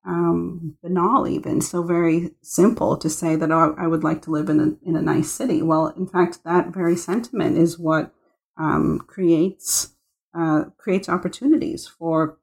um, 0.04 0.76
banal, 0.82 1.28
even 1.28 1.60
so 1.60 1.84
very 1.84 2.32
simple 2.42 2.96
to 2.96 3.08
say 3.08 3.36
that 3.36 3.52
oh, 3.52 3.76
I 3.78 3.86
would 3.86 4.02
like 4.02 4.22
to 4.22 4.32
live 4.32 4.48
in 4.48 4.58
a, 4.60 4.88
in 4.88 4.96
a 4.96 5.02
nice 5.02 5.30
city. 5.30 5.62
Well, 5.62 5.88
in 5.88 6.08
fact, 6.08 6.40
that 6.44 6.74
very 6.74 6.96
sentiment 6.96 7.56
is 7.56 7.78
what 7.78 8.12
um, 8.58 9.04
creates 9.06 9.95
uh, 10.36 10.64
creates 10.76 11.08
opportunities 11.08 11.86
for 11.86 12.38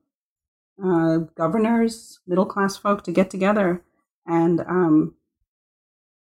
uh, 0.84 1.18
governors, 1.36 2.20
middle 2.26 2.46
class 2.46 2.76
folk 2.78 3.04
to 3.04 3.12
get 3.12 3.30
together 3.30 3.84
and 4.26 4.62
um, 4.62 5.16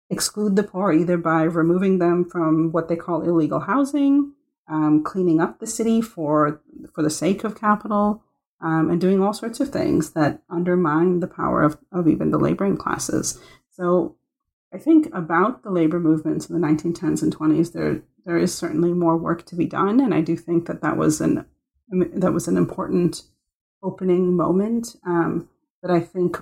exclude 0.10 0.56
the 0.56 0.64
poor 0.64 0.92
either 0.92 1.18
by 1.18 1.44
removing 1.44 2.00
them 2.00 2.26
from 2.28 2.72
what 2.72 2.88
they 2.88 2.96
call 2.96 3.22
illegal 3.22 3.60
housing, 3.60 4.34
um, 4.68 5.04
cleaning 5.04 5.40
up 5.40 5.60
the 5.60 5.68
city 5.68 6.02
for 6.02 6.62
for 6.94 7.04
the 7.04 7.10
sake 7.10 7.44
of 7.44 7.60
capital 7.60 8.24
um, 8.62 8.90
and 8.90 9.00
doing 9.00 9.22
all 9.22 9.34
sorts 9.34 9.60
of 9.60 9.70
things 9.70 10.12
that 10.12 10.42
undermine 10.50 11.20
the 11.20 11.28
power 11.28 11.64
of, 11.64 11.78
of 11.92 12.08
even 12.08 12.32
the 12.32 12.40
laboring 12.40 12.78
classes. 12.78 13.40
So 13.70 14.16
I 14.74 14.78
think 14.78 15.10
about 15.14 15.64
the 15.64 15.72
labor 15.72 16.00
movements 16.00 16.50
in 16.50 16.60
the 16.60 16.68
1910s 16.68 17.24
and 17.24 17.36
20s, 17.36 17.74
there 17.74 18.02
there 18.26 18.38
is 18.38 18.54
certainly 18.54 18.94
more 18.94 19.18
work 19.18 19.46
to 19.48 19.56
be 19.56 19.66
done, 19.66 20.00
and 20.00 20.14
I 20.14 20.22
do 20.22 20.36
think 20.36 20.68
that 20.68 20.82
that 20.82 20.98
was 20.98 21.22
an 21.22 21.46
that 21.92 22.34
was 22.34 22.48
an 22.48 22.58
important 22.58 23.24
opening 23.84 24.36
moment. 24.36 24.96
Um, 25.06 25.50
but 25.82 25.92
I 25.92 26.00
think 26.00 26.38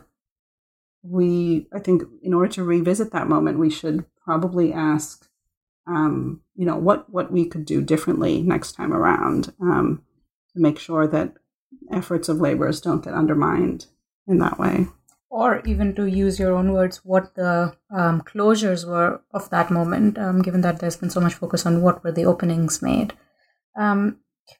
we, 1.03 1.67
I 1.73 1.79
think 1.79 2.03
in 2.21 2.33
order 2.33 2.51
to 2.53 2.63
revisit 2.63 3.11
that 3.11 3.29
moment, 3.29 3.59
we 3.59 3.69
should 3.69 4.05
probably 4.23 4.73
ask, 4.73 5.29
um, 5.87 6.41
you 6.55 6.65
know, 6.65 6.75
what, 6.77 7.09
what 7.09 7.31
we 7.31 7.45
could 7.45 7.65
do 7.65 7.81
differently 7.81 8.41
next 8.41 8.73
time 8.73 8.93
around 8.93 9.53
um, 9.61 10.03
to 10.53 10.59
make 10.59 10.79
sure 10.79 11.07
that 11.07 11.35
efforts 11.91 12.29
of 12.29 12.41
laborers 12.41 12.81
don't 12.81 13.03
get 13.03 13.13
undermined 13.13 13.85
in 14.27 14.39
that 14.39 14.59
way. 14.59 14.87
Or 15.29 15.61
even 15.65 15.93
to 15.95 16.05
use 16.05 16.39
your 16.39 16.53
own 16.53 16.73
words, 16.73 17.01
what 17.03 17.35
the 17.35 17.75
um, 17.95 18.21
closures 18.21 18.87
were 18.87 19.21
of 19.31 19.49
that 19.49 19.69
moment, 19.69 20.17
um, 20.17 20.41
given 20.41 20.61
that 20.61 20.79
there's 20.79 20.97
been 20.97 21.09
so 21.09 21.19
much 21.19 21.33
focus 21.35 21.65
on 21.65 21.81
what 21.81 22.03
were 22.03 22.13
the 22.13 22.25
openings 22.25 22.81
made. 22.81 23.13
Um, 23.77 24.17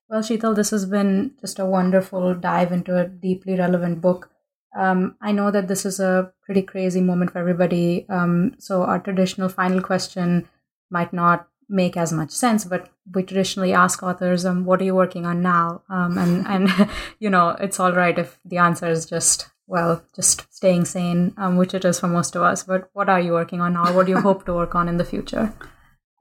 well, 0.09 0.21
Sheetal, 0.21 0.55
this 0.55 0.71
has 0.71 0.85
been 0.85 1.33
just 1.39 1.59
a 1.59 1.65
wonderful 1.65 2.33
dive 2.35 2.71
into 2.71 2.97
a 2.97 3.07
deeply 3.07 3.57
relevant 3.57 4.01
book. 4.01 4.29
Um, 4.77 5.15
I 5.21 5.31
know 5.31 5.49
that 5.51 5.67
this 5.67 5.85
is 5.85 5.99
a 5.99 6.31
pretty 6.45 6.61
crazy 6.61 7.01
moment 7.01 7.31
for 7.31 7.39
everybody. 7.39 8.05
Um, 8.09 8.55
so, 8.59 8.83
our 8.83 8.99
traditional 8.99 9.49
final 9.49 9.81
question 9.81 10.47
might 10.89 11.13
not 11.13 11.47
make 11.69 11.97
as 11.97 12.13
much 12.13 12.31
sense, 12.31 12.63
but 12.63 12.89
we 13.13 13.23
traditionally 13.23 13.73
ask 13.73 14.03
authors, 14.03 14.45
um, 14.45 14.65
"What 14.65 14.81
are 14.81 14.85
you 14.85 14.95
working 14.95 15.25
on 15.25 15.41
now?" 15.41 15.81
Um, 15.89 16.17
and 16.17 16.47
and 16.47 16.89
you 17.19 17.29
know, 17.29 17.49
it's 17.59 17.79
all 17.79 17.93
right 17.93 18.17
if 18.17 18.39
the 18.45 18.57
answer 18.57 18.87
is 18.87 19.05
just 19.05 19.49
well, 19.67 20.01
just 20.15 20.51
staying 20.53 20.85
sane, 20.85 21.33
um, 21.37 21.57
which 21.57 21.73
it 21.73 21.83
is 21.83 21.99
for 21.99 22.07
most 22.07 22.35
of 22.35 22.41
us. 22.41 22.63
But 22.63 22.89
what 22.93 23.09
are 23.09 23.19
you 23.19 23.33
working 23.33 23.59
on 23.61 23.73
now? 23.73 23.93
What 23.93 24.05
do 24.05 24.13
you 24.13 24.21
hope 24.21 24.45
to 24.45 24.53
work 24.53 24.75
on 24.75 24.87
in 24.87 24.97
the 24.97 25.03
future? 25.03 25.53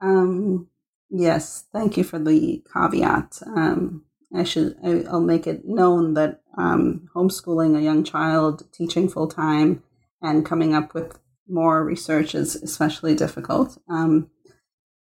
Um, 0.01 0.67
yes, 1.09 1.65
thank 1.71 1.97
you 1.97 2.03
for 2.03 2.19
the 2.19 2.63
caveat. 2.73 3.39
Um, 3.45 4.03
I 4.35 4.43
should 4.43 4.75
I, 4.83 5.11
will 5.11 5.21
make 5.21 5.47
it 5.47 5.65
known 5.65 6.13
that 6.15 6.41
um, 6.57 7.07
homeschooling 7.15 7.77
a 7.77 7.81
young 7.81 8.03
child, 8.03 8.67
teaching 8.73 9.07
full 9.07 9.27
time, 9.27 9.83
and 10.21 10.45
coming 10.45 10.73
up 10.73 10.93
with 10.93 11.19
more 11.47 11.83
research 11.83 12.35
is 12.35 12.55
especially 12.55 13.15
difficult. 13.15 13.77
Um, 13.89 14.29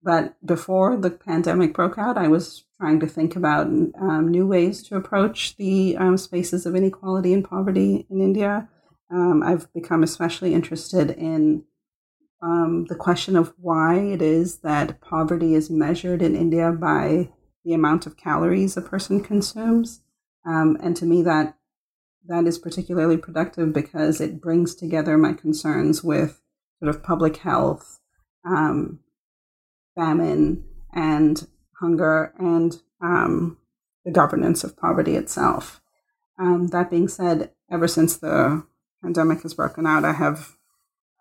but 0.03 0.37
before 0.45 0.97
the 0.97 1.11
pandemic 1.11 1.75
broke 1.75 1.99
out, 1.99 2.19
I 2.19 2.29
was 2.29 2.65
trying 2.79 3.01
to 3.01 3.07
think 3.07 3.35
about 3.35 3.67
um, 3.67 4.29
new 4.31 4.47
ways 4.47 4.83
to 4.85 4.97
approach 4.97 5.57
the 5.57 5.97
um, 5.97 6.17
spaces 6.17 6.67
of 6.67 6.77
inequality 6.77 7.33
and 7.33 7.45
poverty 7.45 8.07
in 8.11 8.21
India. 8.21 8.69
Um, 9.11 9.43
I've 9.43 9.73
become 9.73 10.03
especially 10.03 10.53
interested 10.53 11.11
in 11.11 11.65
um, 12.43 12.87
the 12.89 12.95
question 12.95 13.37
of 13.37 13.55
why 13.59 13.99
it 13.99 14.21
is 14.21 14.59
that 14.59 15.01
poverty 15.01 15.55
is 15.55 15.71
measured 15.71 16.23
in 16.23 16.37
India 16.37 16.71
by 16.71 17.31
the 17.65 17.73
amount 17.73 18.07
of 18.07 18.17
calories 18.17 18.77
a 18.77 18.83
person 18.83 19.23
consumes. 19.23 20.03
Um, 20.45 20.77
and 20.83 20.97
to 20.97 21.05
me, 21.05 21.23
that 21.23 21.57
that 22.29 22.47
is 22.47 22.59
particularly 22.59 23.17
productive 23.17 23.73
because 23.73 24.21
it 24.21 24.41
brings 24.41 24.75
together 24.75 25.17
my 25.17 25.33
concerns 25.33 26.03
with 26.03 26.41
sort 26.81 26.95
of 26.95 27.03
public 27.03 27.39
health, 27.39 28.01
um, 28.45 29.01
famine, 29.95 30.65
and 30.93 31.47
hunger, 31.81 32.35
and 32.39 32.83
um, 33.01 33.59
the 34.05 34.11
governance 34.11 34.65
of 34.65 34.77
poverty 34.77 35.17
itself. 35.17 35.81
Um, 36.39 36.69
that 36.69 36.91
being 36.91 37.09
said, 37.09 37.53
ever 37.71 37.89
since 37.89 38.17
the 38.17 38.65
pandemic 39.03 39.43
has 39.43 39.55
broken 39.55 39.87
out, 39.87 40.05
I 40.05 40.13
have 40.13 40.56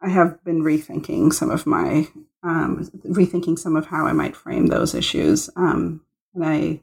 I 0.01 0.09
have 0.09 0.43
been 0.43 0.61
rethinking 0.61 1.33
some 1.33 1.49
of 1.49 1.65
my 1.65 2.07
um, 2.45 2.89
rethinking 3.05 3.57
some 3.57 3.75
of 3.75 3.87
how 3.87 4.05
I 4.05 4.13
might 4.13 4.35
frame 4.35 4.67
those 4.67 4.93
issues. 4.93 5.49
Um, 5.55 6.01
and 6.33 6.45
I, 6.45 6.81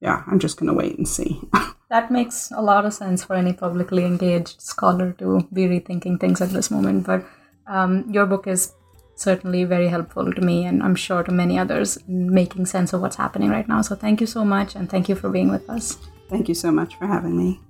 yeah, 0.00 0.22
I'm 0.26 0.38
just 0.38 0.56
going 0.56 0.68
to 0.68 0.74
wait 0.74 0.96
and 0.96 1.08
see. 1.08 1.40
that 1.90 2.10
makes 2.10 2.50
a 2.52 2.62
lot 2.62 2.86
of 2.86 2.94
sense 2.94 3.24
for 3.24 3.34
any 3.34 3.52
publicly 3.52 4.04
engaged 4.04 4.60
scholar 4.60 5.12
to 5.14 5.48
be 5.52 5.66
rethinking 5.66 6.20
things 6.20 6.40
at 6.40 6.50
this 6.50 6.70
moment. 6.70 7.06
But 7.06 7.24
um, 7.66 8.08
your 8.08 8.26
book 8.26 8.46
is 8.46 8.72
certainly 9.16 9.64
very 9.64 9.88
helpful 9.88 10.32
to 10.32 10.40
me, 10.40 10.64
and 10.64 10.82
I'm 10.82 10.94
sure 10.94 11.22
to 11.22 11.32
many 11.32 11.58
others 11.58 11.98
making 12.08 12.66
sense 12.66 12.92
of 12.92 13.00
what's 13.00 13.16
happening 13.16 13.50
right 13.50 13.68
now. 13.68 13.82
So 13.82 13.94
thank 13.94 14.20
you 14.20 14.26
so 14.26 14.44
much, 14.44 14.74
and 14.74 14.88
thank 14.88 15.08
you 15.08 15.14
for 15.14 15.28
being 15.28 15.50
with 15.50 15.68
us. 15.68 15.98
Thank 16.28 16.48
you 16.48 16.54
so 16.54 16.70
much 16.70 16.94
for 16.96 17.06
having 17.06 17.36
me. 17.36 17.60